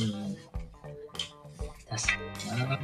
[0.00, 0.36] うん。
[1.88, 2.14] 確か
[2.54, 2.78] にな。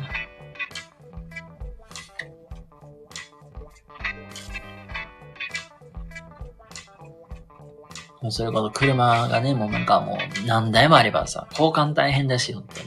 [8.30, 12.81] それこそ車がね、もうなんかもう何台もあればさ、交換大変だし、本当。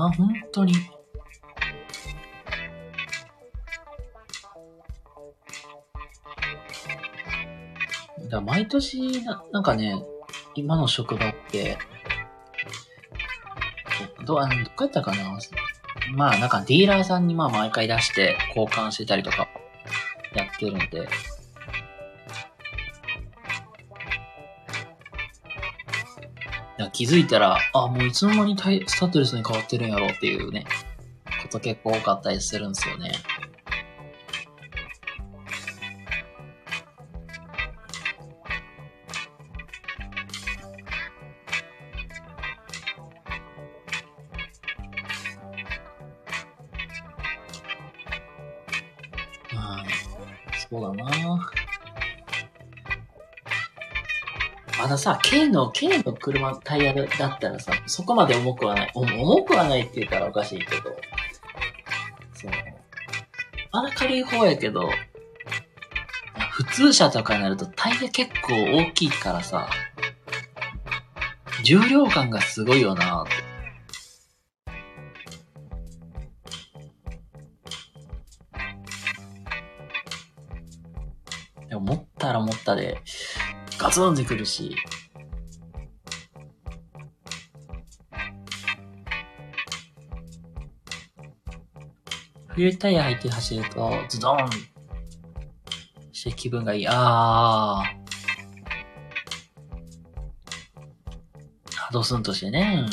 [0.00, 0.74] な、本当に。
[8.28, 10.02] だ毎年な、なんかね、
[10.54, 11.78] 今の職場って、
[14.24, 15.38] ど、あの、どこやったかな？
[16.14, 19.48] まあ、なんかディーラーさんにまあ毎回出して交換してたりとか
[20.34, 21.08] やってるんで、
[26.92, 30.64] 気づいたら、あ、もういつの間にスタッドレスに変わってるんやろっていうね、
[31.42, 33.12] こと結構多かったりするんですよね。
[55.00, 58.92] さ、K の、K の車、タイヤだったらさ、そこまで重くはない。
[58.94, 60.82] 重くはないって言ったらおかしいけど。
[62.34, 62.50] そう。
[63.72, 64.90] まだ軽い方やけど、
[66.52, 69.70] 普通車とかになるとタイヤ結構大きいからさ、
[71.64, 73.50] 重量感がすごいよなって。
[81.70, 83.00] でも持ったら持ったで、
[83.78, 84.76] ガツンってくるし、
[92.60, 94.38] 冬タイヤ入って走ると、ズドン
[96.12, 96.86] して気分がいい。
[96.86, 101.90] あー。
[101.90, 102.84] ドスンとしてね。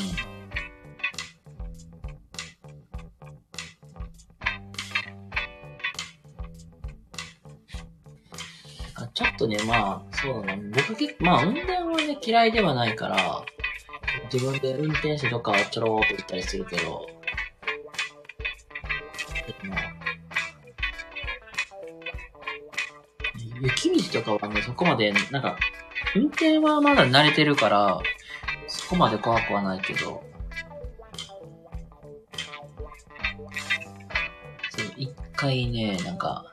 [9.13, 10.63] ちょっとね、まあ、そうだな。
[10.77, 13.43] 僕結構、まあ、運転はね、嫌いではないから、
[14.31, 17.16] 自分で運転してどっかちょろーっと行ったりするけど、
[24.67, 25.57] そこまで、なんか、
[26.13, 28.01] 運転はまだ慣れてるから、
[28.67, 30.21] そこまで怖くはないけど、
[34.69, 36.51] そう、一回ね、なんか、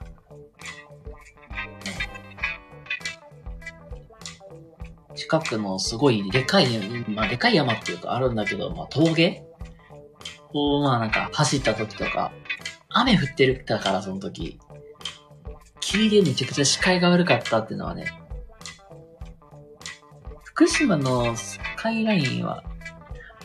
[5.16, 6.68] 近くのすごいでかい、
[7.08, 9.42] まあでかい山っていうかあるんだけど、まあ峠
[10.52, 12.30] を、まあなんか走った時とか、
[12.90, 14.60] 雨降ってるだからその時、
[15.94, 18.06] 霧でめちゃくちゃ視界が悪かったっていうのはね、
[20.42, 22.64] 福島のスカイラインは、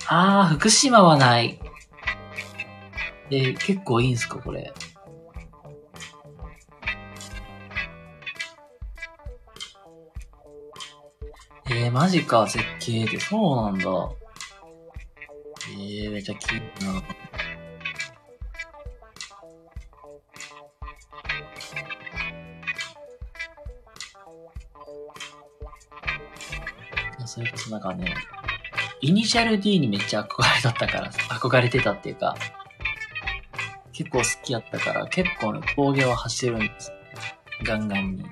[0.08, 1.60] あー、福島はない。
[3.30, 4.74] え、結構いいんすか、これ。
[11.70, 13.20] えー、マジか、絶景で。
[13.20, 13.86] そうなんだ。
[15.72, 17.29] えー、めちゃきいいな。
[27.30, 28.16] それこそなんかね、
[29.02, 32.36] イニシャル D にめっちゃ憧れだったから、憧れてたっていうか、
[33.94, 36.92] 結構好きやったから、結構ね、峠を走るんです。
[37.64, 38.24] ガンガンに。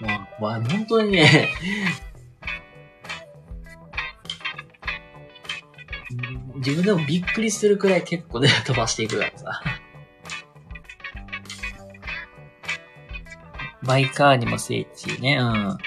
[0.00, 1.48] まあ、まあ、本当にね
[6.54, 9.60] 自分でもびっくりするくらい結構ね、飛ばしていくからさ。
[13.88, 15.78] バイカーにも聖地ね、うん。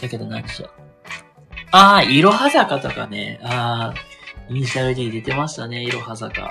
[0.00, 0.70] だけど何しよ
[1.72, 3.40] ああ、いろは坂とかね。
[3.42, 3.94] ああ、
[4.48, 6.48] イニシャル D 出てましたね、いろは坂。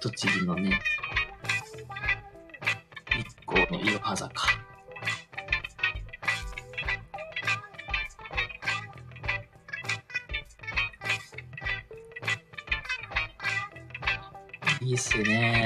[0.00, 0.78] 栃木のね。
[3.16, 4.30] 日光のいろは坂。
[14.82, 15.57] いいっすね、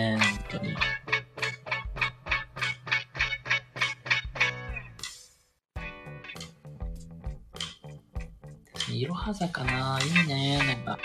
[9.32, 10.98] いろは坂な、いいね、なんか。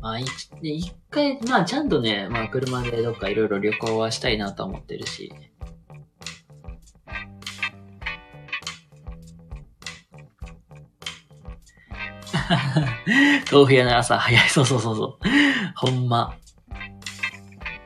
[0.00, 5.32] まあ、一回、まあ、ちゃんとね、まあ、車でどっかいろいろ旅行はしたいなと思ってるし。
[13.50, 14.48] 豆腐屋の朝早い。
[14.48, 15.28] そうそうそうそう。
[15.74, 16.36] ほんま。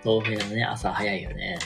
[0.04, 1.58] 豆腐屋のね、朝早いよね。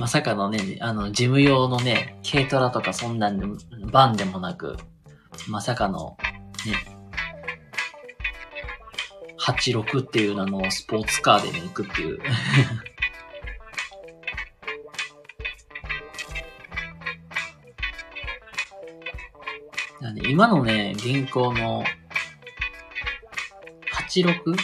[0.00, 3.46] まさかのね、あの、事務用のね、軽トラとかそんなんで、
[3.92, 4.78] バンでもなく、
[5.46, 6.16] まさかの、
[6.64, 6.74] ね、
[9.38, 12.18] 86っていう名のスポーツカーでね、行くっていう。
[20.00, 21.84] なんで今のね、現行の
[24.08, 24.56] 86?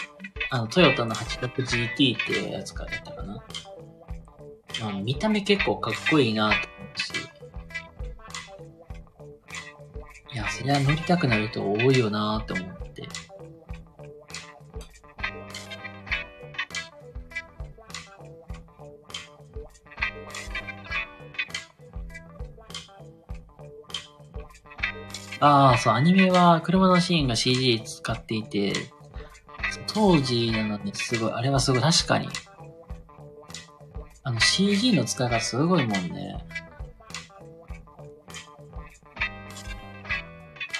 [0.49, 1.95] あの、トヨタの 86GT っ
[2.25, 3.45] ていうやつからやったかな。
[4.83, 7.13] あの見た目結構かっこいいなと思うし。
[10.35, 13.09] いや、そりゃ乗りたくなる人多いよなと思って。
[25.41, 28.73] ああ、そう、アニメは車のシーンが CG 使っていて、
[29.87, 32.29] 当時なのにすごい、あれはすごい確かに。
[34.57, 36.35] CG の使い方すごいもんね。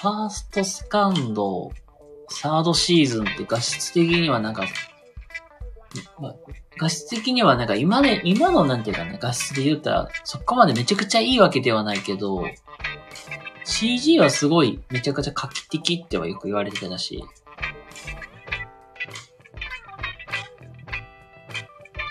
[0.01, 1.71] ファーストスカンド、
[2.27, 4.65] サードシーズンって画質的にはなんか、
[6.79, 12.45] 画質的にはなんか今で、今のなんていうかね、画質で言ったらそこまでめちゃくちゃいいわけではないけど、
[13.63, 17.23] CG はすごいめちゃくちゃ画期的ってはよく言われてたし、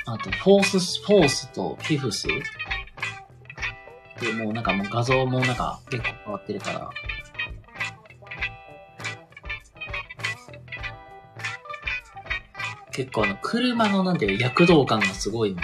[0.07, 2.33] あと、フォース、フォースとフィフスで、
[4.33, 6.91] もうなんかもう画像もなんか結構変わってるから、
[12.93, 15.63] 結構あの、車のなんていう躍動感がすごいもん。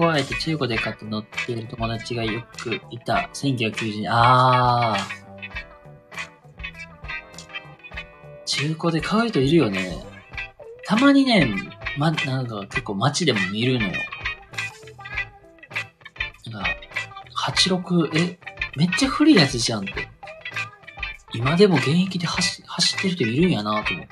[0.00, 4.10] 加えて中古で買って乗っている友達がよくいた1990年。
[4.10, 5.29] あー。
[8.60, 10.04] 中古で買う人いるよね。
[10.84, 11.50] たまにね、
[11.96, 13.92] ま、なんか結構街でも見るのよ。
[16.50, 16.68] なんか、
[17.54, 18.38] 86、え、
[18.76, 20.08] めっちゃ古いやつじゃんって。
[21.32, 24.08] 今でも現役で走走ってる人いるんやなと思って。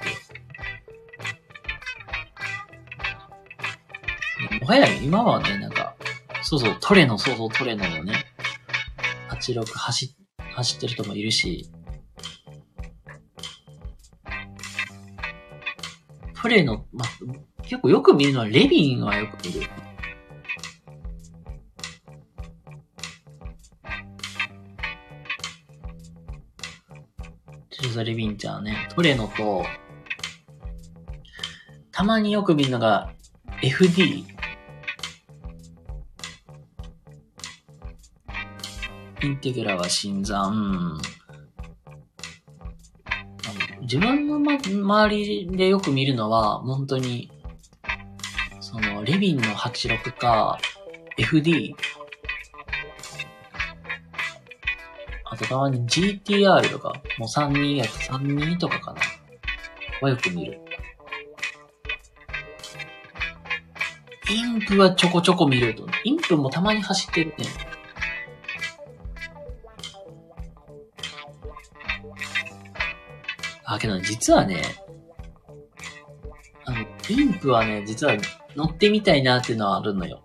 [4.60, 5.94] もはや今はね、なんか、
[6.42, 8.24] そうそう、トレノ、そうそう、トレノのね、
[9.28, 10.16] 86走、
[10.54, 11.70] 走ってる人もいるし、
[16.48, 17.08] プレイの、まあ、
[17.62, 19.60] 結構よく見るのはレビンはよく見る。
[27.68, 29.62] ジョザ・レビンちゃんね、トレノと、
[31.92, 33.12] たまによく見るのが
[33.60, 34.24] FD。
[39.22, 40.98] インテグラは新参。
[43.90, 47.30] 自分の、ま、周りでよく見るのは、本当に、
[48.60, 50.58] その、レビンの86か、
[51.16, 51.74] FD。
[55.24, 59.00] あとたまに GTR とか、もう32やつ、32とかかな。
[60.02, 60.60] はよく見る。
[64.30, 65.86] インプはちょこちょこ見ると。
[66.04, 67.46] インプもたまに走ってるね。
[73.78, 74.62] あ、けど実はね、
[76.64, 78.14] あの、インプはね、実は
[78.56, 80.22] 乗ってみたいなっていうのはあるのよ。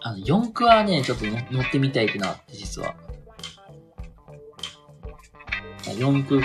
[0.00, 2.94] あの、四駆はね、ちょっと乗ってみたいっていうのはあって、実は。
[5.96, 6.42] 四駆、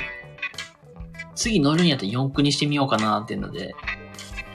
[1.36, 3.74] 次乗るんやったら四駆にしてみようかなっていうので、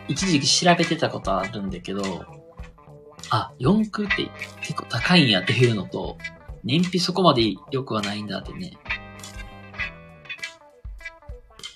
[0.09, 2.03] 一時期調べてたことあるんだけど、
[3.31, 4.31] あ、四駆って
[4.63, 6.17] 結構高いんやっていうのと、
[6.65, 8.73] 燃費そこまで良くはないんだってね。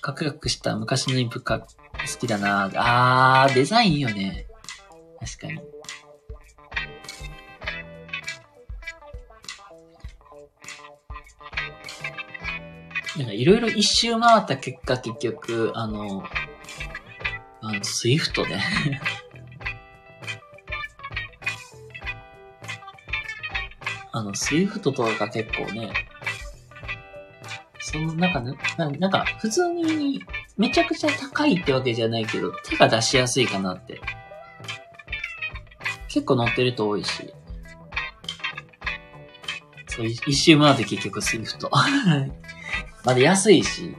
[0.01, 1.67] カクカクした昔のインプか好
[2.19, 4.47] きだなあー、デザインいいよね。
[5.19, 5.61] 確かに。
[13.17, 16.23] なんかいろいろ一周回った結果結局、あの、
[17.61, 19.01] あの、スイフトね
[24.13, 25.91] あの、スイフトとか結構ね、
[27.79, 28.55] その、なんかね、
[28.99, 30.23] なんか、普通に、
[30.55, 33.99] めちゃくちゃ高いってわけじゃないけど、手が出しやすいかなって。
[36.07, 37.33] 結構乗ってる人多いし。
[39.87, 41.71] そう、一周回って結局スイフト。
[43.03, 43.95] まだ安いし。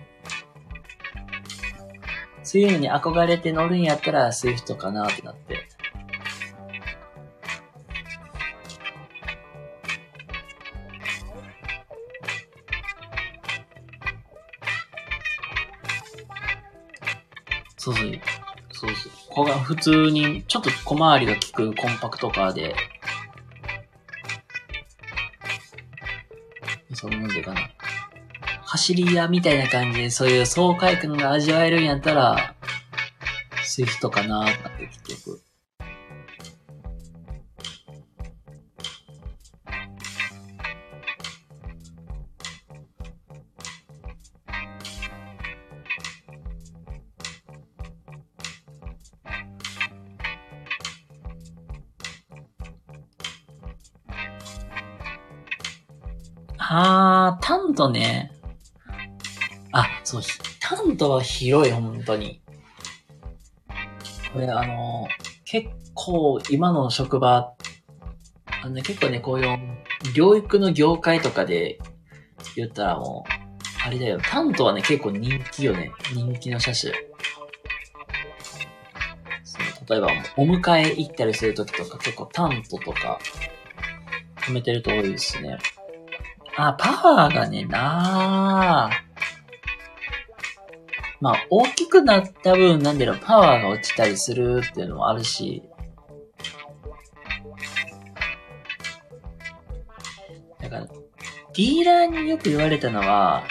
[2.45, 5.64] そういうのに憧れて乗るんやったらスイフトかなってなって。
[19.65, 22.77] 普通に、ちょっと小回りが効くコンパクトカーで、
[26.93, 27.61] そうなんでかな。
[28.63, 32.55] 走り屋みたいな感じで、そういう爽快感が味わえるんやったら、
[33.65, 34.47] スイフトかなっ
[34.79, 35.44] て結局。
[61.05, 62.41] トは広い、本当に。
[64.33, 65.07] これ、あの、
[65.45, 67.53] 結構、今の職場、
[68.63, 69.59] あのね、結構ね、こういう、
[70.15, 71.79] 療育の業界とかで
[72.57, 73.33] 言ったらもう、
[73.87, 75.93] あれだよ、タントはね、結構人気よね。
[76.15, 76.93] 人気の車種。
[79.45, 83.19] そう例えば、お迎え行ったりするときとか、結構タントとか、
[84.37, 85.59] 止めてると多いですね。
[86.57, 89.04] あ、パワーがね、なぁ。
[91.25, 95.63] まあ、大きくなった分、なんだろう、パワーが落ちたりするっていうのもあるし、
[100.61, 103.43] だから、ディーラーによく言われたのは、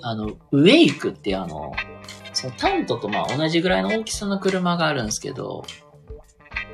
[0.00, 1.74] あの、ウェイクってあの、
[2.32, 5.62] そのタントとまあ同じぐらいの大きさの車があるんですけど、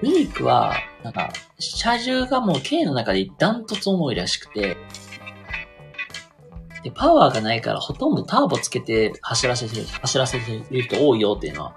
[0.00, 4.76] ウェイクは、なんか、車重がもう軽の中でダントツ重いらしくて、
[6.84, 11.76] で、パワーがないからほとんどターボつけて走らせてる、走らせてる人多いよっていうのは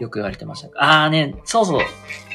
[0.00, 0.70] よく言われてました。
[1.04, 1.80] あーね、そうそう。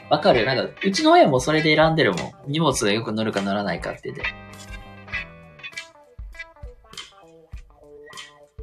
[0.10, 0.46] わかる。
[0.46, 2.32] なんか、うちの親もそれで選んでるもん。
[2.48, 4.24] 荷物がよく乗るか乗らないかってで。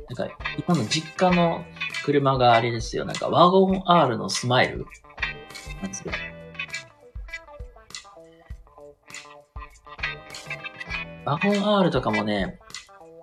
[0.08, 0.34] なんか、
[0.66, 1.62] 今の実家の
[2.02, 3.04] 車があれですよ。
[3.04, 4.86] なんか、ワゴン R のスマイル
[5.82, 6.12] なんですよ。
[11.26, 12.58] ワゴン R とかもね、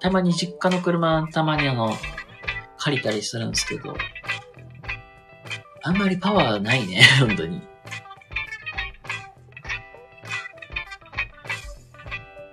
[0.02, 1.96] たまに実家の車、たまにあの、
[2.78, 3.96] 借りたりするんですけど、
[5.84, 7.62] あんまりパワーないね、 本当に。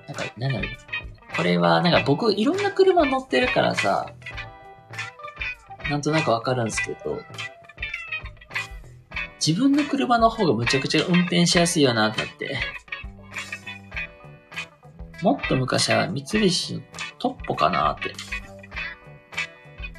[0.07, 0.71] なんか、なんだろう。
[1.37, 4.13] これは、なんか僕、いろんな車乗ってるからさ、
[5.89, 7.23] なんとなくわかるんですけど、
[9.45, 12.59] 自分の車の方がむちゃくちゃ運転しやすいよな、ってなって。
[15.23, 16.83] もっと昔は三菱
[17.19, 18.11] トッポかなって。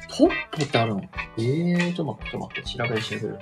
[0.08, 1.02] トッポってあるの？
[1.38, 3.38] ええー、ちょっと待って、ちょっと待って、調べる調べる。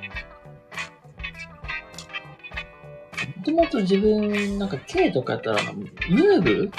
[3.36, 6.70] もともと自分、なんか K とかやったら、ムーブ？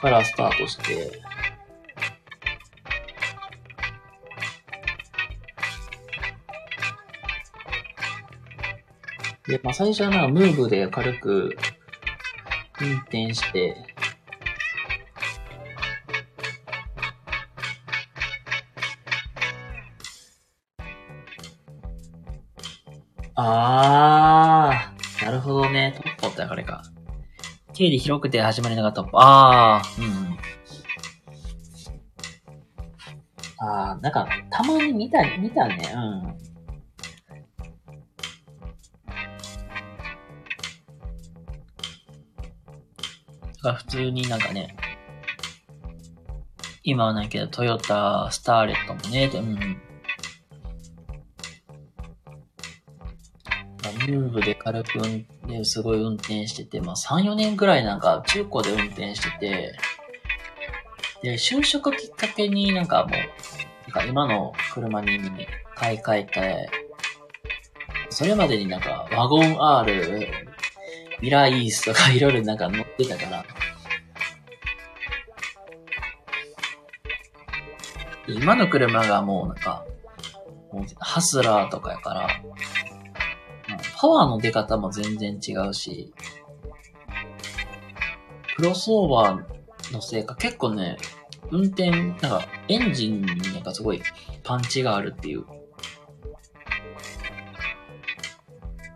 [0.00, 1.22] からスタートして、
[9.46, 11.56] で、まあ最初はなんかムーブで軽く
[12.80, 13.76] 運転して、
[23.46, 25.94] あー、なるほどね。
[26.02, 26.82] トッポってあれか。
[27.74, 29.20] 経理広くて始まりながらトッポ。
[29.20, 30.38] あー、うんうん。
[33.58, 35.92] あー、なんか、たまに見た、見たね。
[35.94, 36.22] うん。
[43.56, 44.74] だから普通になんかね、
[46.82, 49.83] 今はないけど、トヨタ、スターレットもね、うん
[54.08, 54.14] うん。
[54.20, 59.78] ムーブで軽く運転、すごい運転してて、まあ3、4年くらいなんか中古で運転してて、
[61.22, 65.18] で、就職きっかけになんかもう、なんか今の車に
[65.74, 66.70] 買い替えて、
[68.10, 70.28] それまでになんかワゴン R、
[71.20, 73.44] ミラーイースとかいろいろなんか乗ってたから、
[78.28, 79.84] 今の車がもうなんか、
[80.98, 82.28] ハスラーとかやから、
[84.04, 86.12] パワーの出方も全然違うし、
[88.54, 90.98] クロスオーバーのせいか結構ね、
[91.50, 94.02] 運転、なんかエンジンになんかすごい
[94.42, 95.46] パンチがあるっていう。
[95.46, 95.56] ま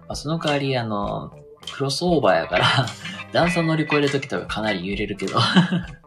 [0.09, 1.33] あ、その代わりあの、
[1.73, 2.67] クロスオーバーやから、
[3.33, 5.39] 段差乗り越えるときとかかなり揺れるけど。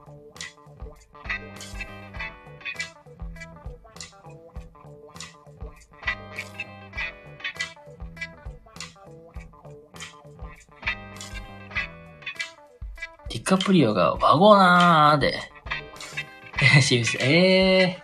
[13.51, 15.37] カプリオがワゴナーで、
[16.81, 18.01] シリウス、ええ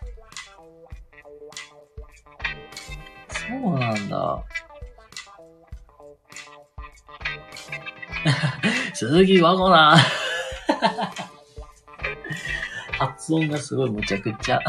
[3.30, 3.62] ー。
[3.64, 4.44] そうなんだ。
[8.94, 10.00] 鈴木ワゴナー。
[13.00, 14.60] 発音がすごいむちゃくちゃ。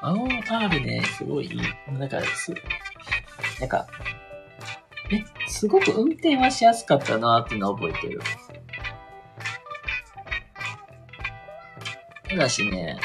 [0.00, 1.60] ワゴン R ね、すごいいい。
[1.92, 2.54] なんか、す、
[3.60, 3.86] なんか、
[5.46, 8.20] すごく運転はしやすかったなっていうのは覚えてる。
[12.28, 12.98] ただしね、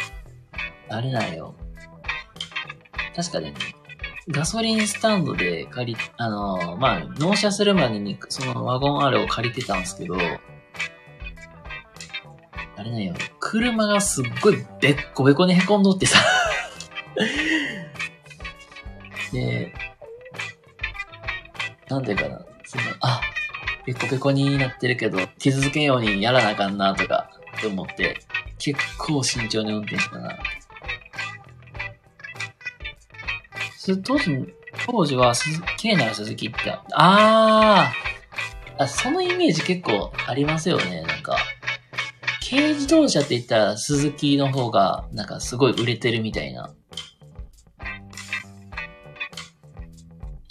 [0.89, 1.55] あれなよ。
[3.15, 3.53] 確かね、
[4.29, 10.15] ガソリンスタンドで借り、あのーまあ、納車するまでにそのワゴン R を借りてたんですけど、
[12.77, 16.19] あれなよ、車がすっごいべっこべこに凹んどってさ、
[19.31, 19.73] で、
[21.91, 23.19] なんていうかな、その、あ、
[23.85, 28.17] ペコペコになってるけど、傷つけんようにやらなあかんなとか、って思って、
[28.59, 30.39] 結構慎重に運転したな。
[33.75, 34.53] す当時、
[34.85, 36.57] 当時は鈴、K なら鈴木って、
[36.93, 41.35] あーあ、そのイメージ結構ありますよね、なんか。
[42.49, 46.73] 軽自動車って言ったら鈴木の方が、なんかすごい売れてるみたいな。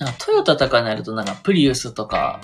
[0.00, 2.40] なんかトヨタとかになるとなんかプリウスとか、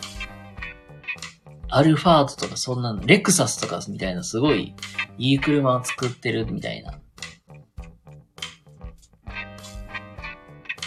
[1.69, 4.75] アルファードとかそんなの、レクサスとかみたいなすごい
[5.17, 7.01] いい車を作ってるみたいな。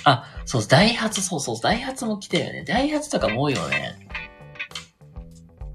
[0.03, 2.63] あ、そう、ダイハツ、そうそう、ダイハツも来てるよね。
[2.63, 4.07] ダイハツとかも多いよね。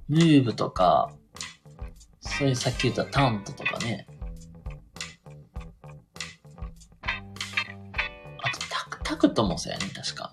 [0.09, 1.11] ムーブとか、
[2.21, 4.07] そういうさっき言ったタントとかね。
[8.43, 10.33] あとタク、タクトもそうやね、確か。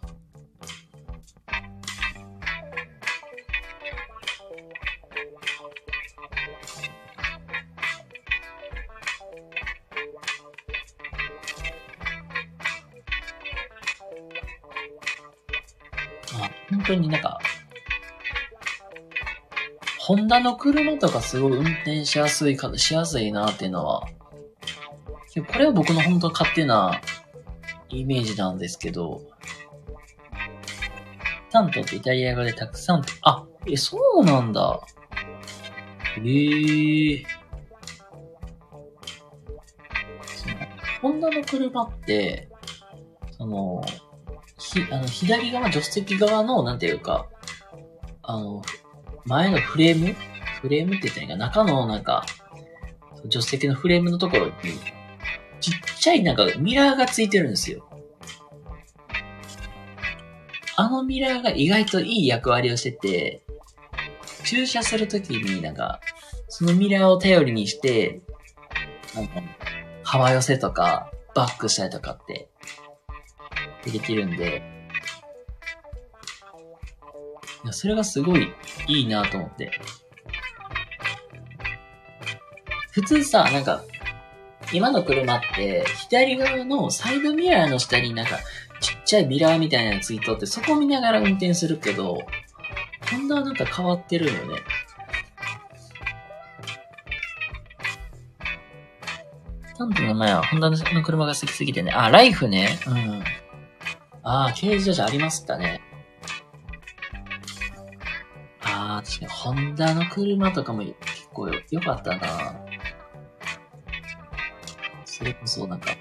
[16.96, 17.39] 当になんか、
[20.00, 24.08] ホンダの車とかすごい運転しやすいか、しやすいなっていうのは、
[25.48, 27.00] これは僕の本当勝手な
[27.89, 29.22] イメージなんですけど、
[31.52, 34.82] タントってイタリア語でたくさん、あ、え、そうなんだ。
[36.18, 37.26] ええ
[40.36, 40.56] その
[41.02, 42.50] ホンダの車って、
[43.38, 43.82] その、
[44.74, 47.28] ひ、あの、左側、助手席側の、なんていうか、
[48.24, 48.61] あの、
[49.26, 50.15] 前のフレーム
[50.61, 52.24] フレームって言ったらいいか中のなんか、
[53.24, 54.53] 助手席のフレームのところに、
[55.59, 57.88] ちっちゃいなんかミラーがついてるんですよ。
[60.76, 63.43] あのミラーが意外といい役割をしてて、
[64.43, 65.99] 駐車するときになんか、
[66.47, 68.22] そのミラーを頼りにして、
[69.15, 69.41] なんか、
[70.03, 72.49] 幅寄せとか、バックしたりとかって、
[73.90, 74.62] できるんで、
[77.64, 78.52] いや、それがすごい
[78.88, 79.72] いいなと思って。
[82.92, 83.84] 普通さ、なんか、
[84.74, 88.40] 今の車って、左側のサイドミラーの下になんか、
[88.80, 92.20] ちっちゃいミラーみたいなのついとって、そこ見ながら運転するけど、
[93.12, 94.40] ホンダはなんか変わってるよね。
[99.78, 101.92] なんて名前は、ホンダの車が好きすぎてね。
[101.92, 102.80] あ、ライフね。
[102.88, 103.24] うん。
[104.24, 105.82] ああ、軽自動車ありましたね。
[108.61, 110.95] ああ、確かに、ホンダの車とかも結
[111.34, 112.55] 構良かったな。
[115.05, 115.95] それこそなんか、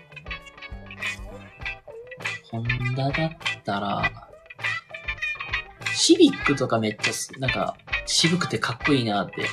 [2.50, 3.30] ホンダだっ
[3.64, 4.30] たら、
[5.94, 9.46] シビックとかめっちゃ、なんか、渋くてかっこいいなって。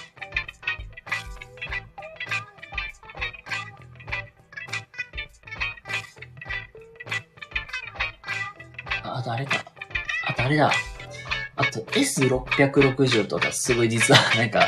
[10.48, 10.72] あれだ。
[11.58, 14.66] あと S660 とかすごい実はなんか、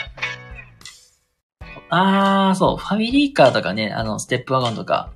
[1.90, 5.14] あー、そう、ファミリーカーとかね、あの、ステップワゴンとか、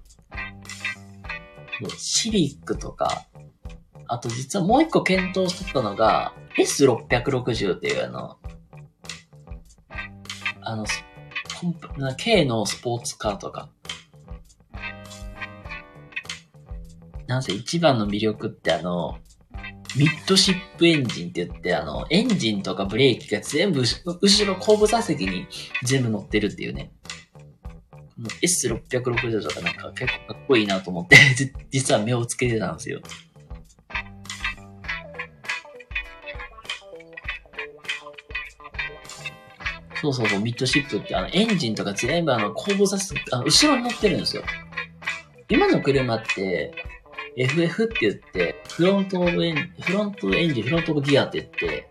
[1.98, 3.26] シビックとか、
[4.08, 8.38] あと実はもう一個検討してたのが、S660 っていうあの、
[10.62, 10.86] あの、
[11.60, 13.68] コンプ K のスポーツカーとか。
[17.28, 19.18] なんせ一番の魅力ってあの、
[19.96, 25.48] ミッドシップエンジンって言って、あの、エンジンとかブレーキが全部後ろ後部座席に
[25.84, 26.92] 全部乗ってるっていうね。
[28.42, 31.18] S660 とかなんか結構かっこいいなと思って
[31.72, 33.02] 実は目をつけてたんですよ。
[40.04, 44.44] そうそうそう、ミッドシップってあのエンジンとか全部あの後部座席、あ後ろに乗ってるんですよ。
[45.50, 46.74] 今の車って、
[47.38, 51.90] FF って言って、フロントオブエン、フロントエンジン、フロントオブギアって言って、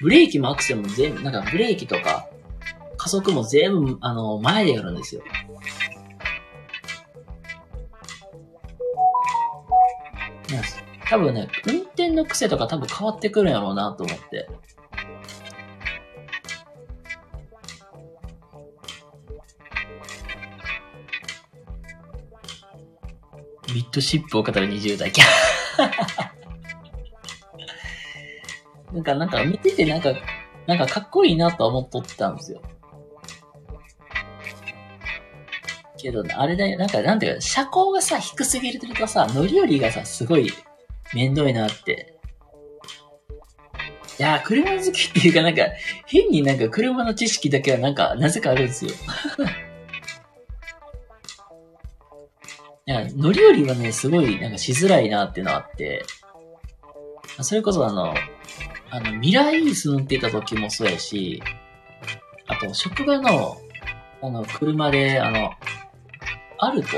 [0.00, 2.28] ブレーキもアクセルも全部、なんかブレーキとか、
[2.96, 5.22] 加速も全部、あの、前でやるんですよ。
[11.08, 14.48] 多分ね、運転の癖とか多分変わってくるんやろうなと思って。
[23.82, 25.12] ッドシップを語る20代。
[28.92, 30.12] なんか、なんか見ててなんか、
[30.66, 32.60] なんかかっこいいなと思っとったんですよ。
[36.02, 40.52] けど、あれだよ、なんか、なんていうか、車高がさ、低すぎるとさ、乗り降りがさ、すごい、
[41.14, 42.18] めんどいなって。
[44.18, 45.62] いや車好きっていうか、なんか、
[46.06, 48.90] 変になんか車の知識だけはなんか、なぜかあるんですよ。
[52.86, 56.04] なんか乗り降りはね、すごいなんかしづらいなっていうのあって、
[57.40, 58.14] それこそあの、
[58.90, 61.42] あの、ミラーイース乗ってた時もそうやし、
[62.46, 63.56] あと、職場の、
[64.20, 65.52] あの、車で、あの、
[66.58, 66.88] アルト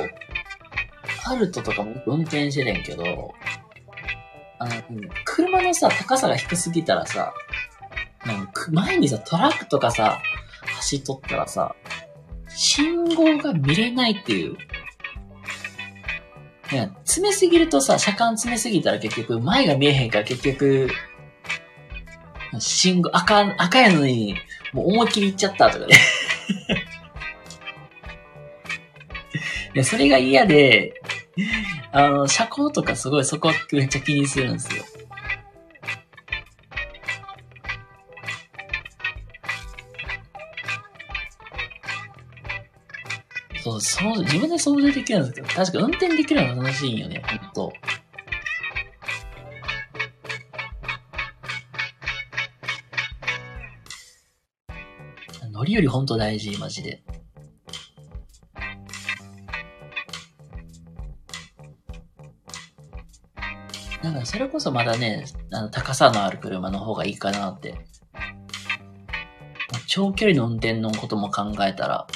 [1.26, 3.34] アルトとかも運転しててんけど、
[4.58, 4.74] あの、
[5.24, 7.32] 車のさ、高さが低すぎたらさ、
[8.26, 10.18] なんか前にさ、トラックとかさ、
[10.76, 11.74] 走っとったらさ、
[12.48, 14.56] 信号が見れないっていう
[16.74, 20.90] ね、詰めすぎるとさ、車間詰めすぎたら結局前が見えへんから結局、
[22.58, 24.36] 信号、赤、赤やのに、
[24.72, 25.96] もう思いっきり行っちゃったとかね。
[29.74, 31.00] いや、それが嫌で、
[31.92, 34.84] あの、車高とかすごいそこめっちゃ気にするんですよ。
[43.80, 47.72] そう、自分で想像できるんですけど、確か運転できるのが楽しいんよね、ほんと。
[55.50, 57.02] 乗りよりほんと大事、マジで。
[64.02, 67.74] だからそれこそまだね、あの高さのある車の方がいいかなって。
[69.86, 72.06] 長距離の運転のことも考えたら、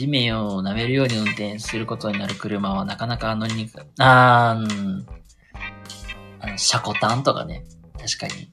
[0.00, 3.84] 地面を舐めるように運転することになる車はなかなか乗りにくい。
[3.98, 5.06] あー、ん。
[6.40, 7.64] あの、シャコタンとかね。
[7.98, 8.50] 確かに。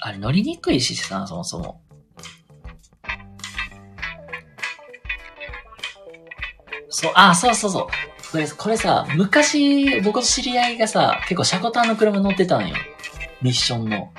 [0.00, 1.82] あれ乗りにくいしさ、そもそも。
[6.88, 7.86] そう、あ、そうそうそう。
[8.32, 12.74] これ、これさ、昔、僕の知り合いがさ、結構シャコタンの車乗ってたんよ。
[13.40, 14.12] ミッションの。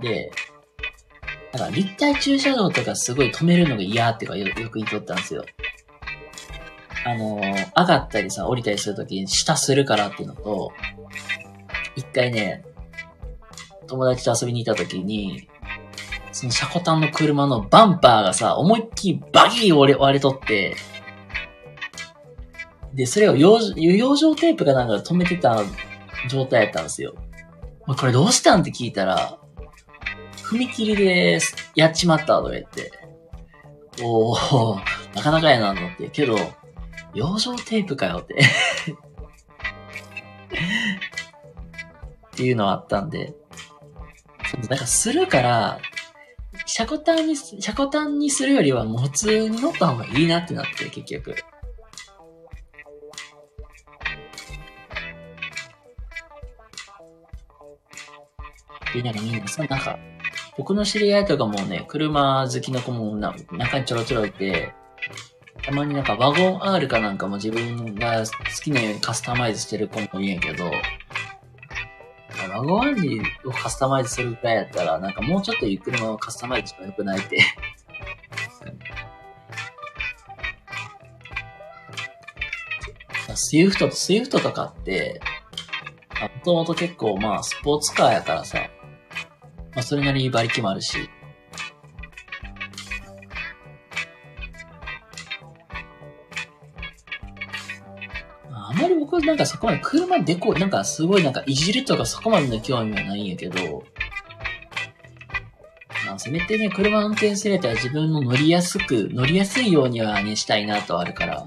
[0.00, 0.30] で、
[1.52, 5.44] だから立体駐車場とかすごい止めるのが嫌っていうかよく言っとったんですよ。
[7.06, 10.72] あのー、上がったりさ、降りたりするときに下するからっていうのと、
[11.96, 12.64] 一回ね、
[13.86, 15.48] 友達と遊びに行ったときに、
[16.32, 20.76] そのシャコタンの車のバンパーがさ、思いっきりバギー割れ割れとって、
[22.92, 25.62] で、それを養生テープかなんか止めてた
[26.28, 27.14] 状態やったんですよ。
[27.86, 29.38] これどうしたんって聞いたら、
[30.50, 31.38] 踏切で
[31.74, 32.90] やっちまったとか言って、
[34.02, 34.80] おー、
[35.14, 36.08] なかなかやなのって。
[36.08, 36.36] けど、
[37.14, 38.34] 養生テープかよって
[42.34, 43.34] っていうのはあったんで、
[44.68, 45.80] なんかするから、
[46.64, 51.34] シャコタンに、シャコタンにするよりはもう普通に乗った方がいいなってなって、結局。
[58.94, 59.98] で、なんかみんなさ、なんか、
[60.58, 64.74] 僕の知り合いとかもね、車好きの子もな中にちょろちょろいて、
[65.62, 68.32] たまになんかワゴン R かなんかも自分が好
[68.62, 70.64] きなようにカスタマイズしてる子もいるんやけど、
[72.50, 77.40] ワゴン R をカスタマイズするくらいやったら、なんかもうちょっといい車をカスタマイズしてもよくないって。
[83.36, 85.20] スイフトと、スイフトとかって、
[86.20, 88.58] もともと結構まあスポーツカーやからさ、
[89.78, 91.08] まあ、それなりに馬力もあるし、
[98.50, 103.84] あまり僕なんかそこまで車でこ、なんかすごいなんかいじるとかそこまでの興味はないんやけど、
[106.06, 111.44] まあせめてね、車運転すれたら自分の乗りやすく、乗りやすいようにはね、したいなとあるから、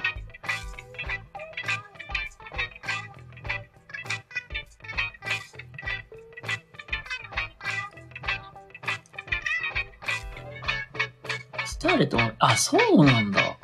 [12.52, 13.58] あ、そうなんだ。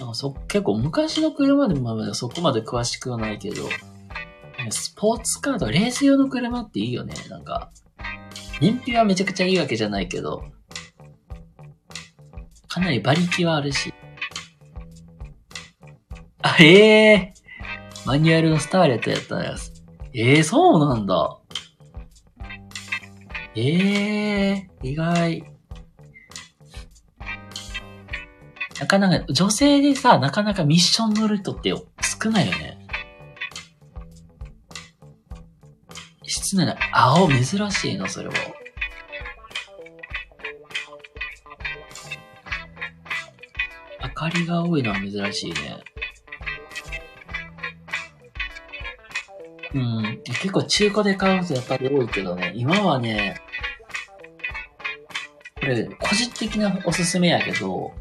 [0.00, 3.68] あそ結構昔の車でもまだそこまで詳しくはないけど、
[4.70, 7.14] スポーツカーとレース用の車っていいよね。
[7.28, 7.70] なんか、
[8.60, 10.44] 燃費はめちゃくちゃいいわけじゃないけど、
[12.68, 13.92] かなり馬力はあるし。
[16.42, 19.72] あ、ええー、マニュアルのスターレットやったやつ。
[20.12, 21.38] ええー、そうなんだ。
[23.56, 25.53] ええー、意外。
[28.80, 32.78] なかなか、女性でさ、なかなかミッション乗る人って少ないよね。
[36.26, 38.34] 室内の青珍しいの、それは。
[44.02, 45.84] 明かりが多いのは珍しいね。
[49.74, 50.22] うん。
[50.24, 53.40] 結構中古で買う人やっぱり多いけどね、今はね、
[55.60, 57.92] これ、個人的なおすすめやけど、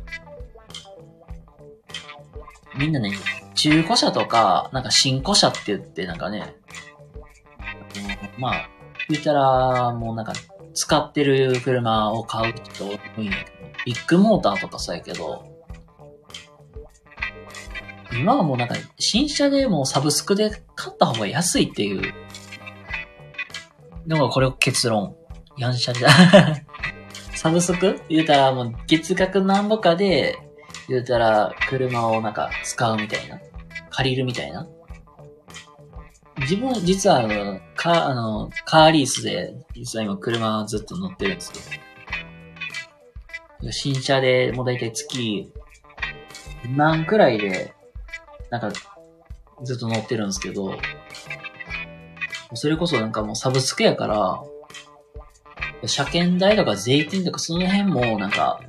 [2.77, 3.11] みんなね、
[3.55, 6.55] 中古車とか、なんか新古車って言って、なんかね、
[8.37, 8.69] まあ、
[9.09, 10.33] 言ったら、もうなんか、
[10.73, 15.45] 使ってる車を買う人多いんやけど、ビッグモーターとかそうやけど、
[18.11, 22.13] 今はもうなんか、新車でもうサブスクで買った方が安いっていう
[24.07, 25.15] のがこれ結論。
[25.57, 26.09] ヤンシャじゃ。
[27.35, 28.01] サブスク？
[28.09, 30.39] 言うたらもう月額何ぼかで
[30.87, 33.39] 言うたら、車をなんか使うみたいな。
[33.89, 34.67] 借りるみたいな。
[36.39, 41.59] 自分、実はあの、カあの、カーリースで、実は今車ずっと乗ってるんですけ
[43.67, 43.71] ど。
[43.71, 45.51] 新車でもうだいたい月、
[46.75, 47.73] 何くらいで、
[48.49, 48.71] なんか、
[49.63, 50.77] ずっと乗ってるんですけど、
[52.55, 54.43] それこそなんかもうサブスクやから、
[55.87, 58.59] 車検代とか税金とかその辺もなんか、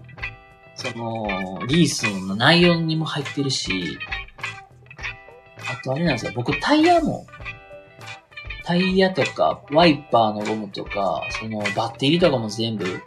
[0.85, 3.99] その、リースの内容にも入ってるし、
[5.67, 7.27] あとあれなんですよ、僕タイヤも、
[8.65, 13.01] タイヤとか、ワイパーのゴムとか、そのバッテリーとかも全部、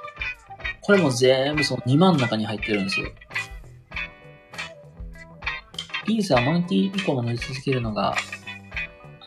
[0.82, 3.08] これも全部その2万の中に入ってるんですよ。
[6.08, 8.16] リースは満期以降も乗り続けるのが、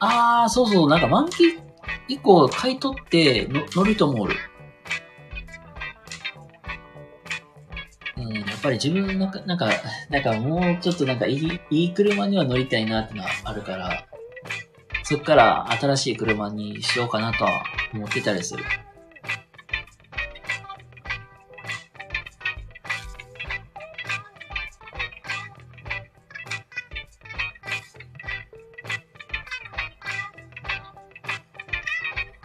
[0.00, 1.58] あー、そうそう、なんか満期
[2.08, 4.28] 以降買い取って乗ると思う。
[8.60, 9.70] っぱり自分の、なんか、
[10.10, 14.06] なんかもうちょっとなんかいい、いい車には乗りたいなってのはあるから、
[15.02, 18.62] そっから新しい車にしようかなとは思ってたりする。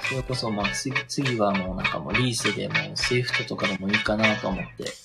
[0.07, 5.05] それこそ、まあ、次、次はもうなんかもうリースでもうスイフトとかでもいいかなと思って。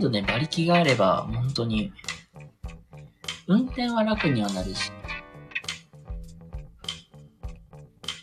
[0.00, 1.92] 程度ね、馬力があれば、本当に、
[3.46, 4.90] 運転は楽にはなるし、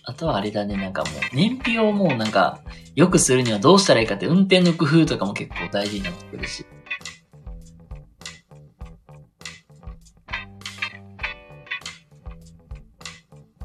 [0.03, 2.61] あとはあれだね、なんかもう、燃費をもうなんか、
[2.95, 6.65] 良くするにはどうしたらいいかって、運転の工夫とかも結構大事になってくるし。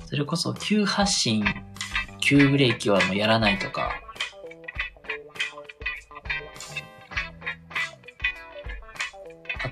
[0.05, 1.43] それこそ、急発進、
[2.21, 3.91] 急ブレーキはもうやらないとか。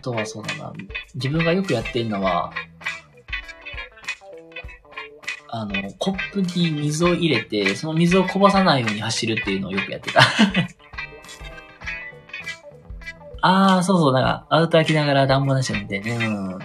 [0.01, 0.73] とはそうだな、
[1.15, 2.53] 自分がよくやってるのは、
[5.53, 10.21] あの、コップに水を入れて、その水をこぼさないように走るっていうのをよくやってた。
[13.43, 16.13] ああ、そうそう、なんか、アウター着ながら暖房なしてるんでね。
[16.13, 16.59] うん。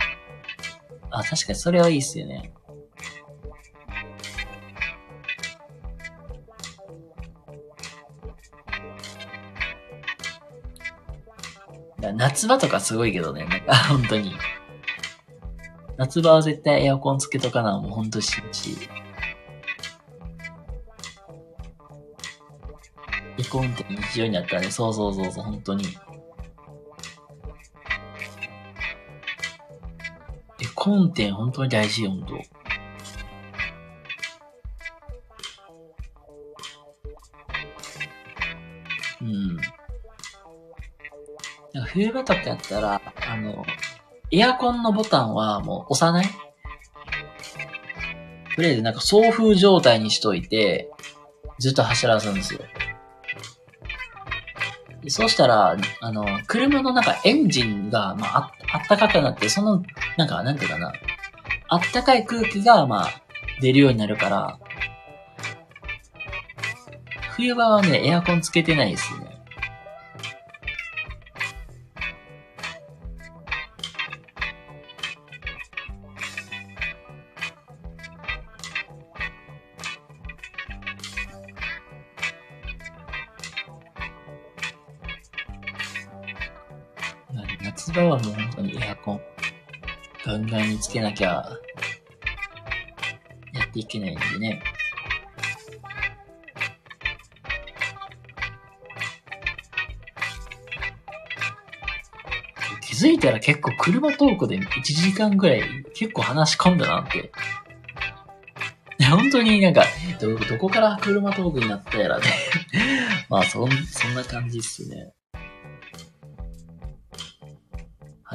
[1.10, 2.52] あ、確かにそれはいいっすよね。
[12.14, 14.36] 夏場とかすごいけどね、なんか、 本当に。
[15.98, 18.78] 夏場は絶対エアコンつけとかな、もうほんとしんち。
[23.38, 25.86] エコ運転日常になったらね、そうそうそうそう、本当に。
[30.62, 32.65] エコ運転本当に大事よ、本当。
[41.96, 43.66] 冬場とかやったら、あの、
[44.30, 46.26] エアコンのボタンはもう押さない？
[48.56, 50.92] とりあえずなんか送風状態にしといて、
[51.58, 52.60] ずっと走らすんですよ。
[55.08, 59.82] そうしたら、あの、車の中エンジンが、まあ、あったかくなって、その、
[60.18, 60.92] なんか、なんていうかな、
[61.70, 63.22] あったかい空気が、まあ、
[63.62, 64.60] 出るようになるから、
[67.38, 69.35] 冬場はね、エアコンつけてないですね。
[90.86, 91.58] つけなきゃ、
[93.54, 94.62] やっていけないんでね。
[102.82, 105.64] 気づいたら結構車トークで1時間ぐらい
[105.96, 107.32] 結構話し込んだなって。
[109.10, 109.86] 本当になんか、
[110.20, 112.26] ど、どこから車トークになったやらね。
[113.30, 115.14] まあ、そん、そんな感じっすね。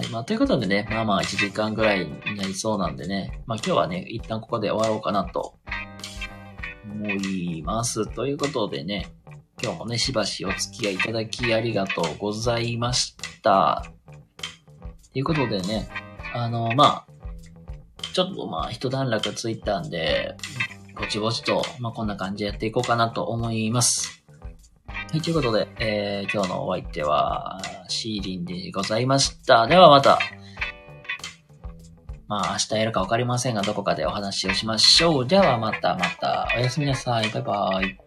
[0.01, 0.09] はい。
[0.09, 5.59] まあ、ということでね、まあまあ1時間ぐらいになりそうなんでね、まあ今日はね、一旦ここで終わろうかなと
[6.91, 8.07] 思います。
[8.07, 9.13] ということでね、
[9.63, 13.85] 今日もね、しばしお付き合いいただきありがとうございました。
[15.13, 15.91] ということでね、
[16.35, 17.07] あの、まあ、
[18.15, 20.35] ちょっとまあ、一段落ついたんで、
[20.99, 24.20] ぼちぼちと、まあこんな感じでやっていこうかなと思います。
[25.11, 29.67] はい、ということで、えー、今日のお相手は、シーリンでございました。
[29.67, 30.21] ではまた、
[32.29, 35.27] まあ明日やるかわかりませんが、どこかでお話をしましょう。
[35.27, 37.29] ではまたまた、おやすみなさい。
[37.31, 37.99] バイバイ。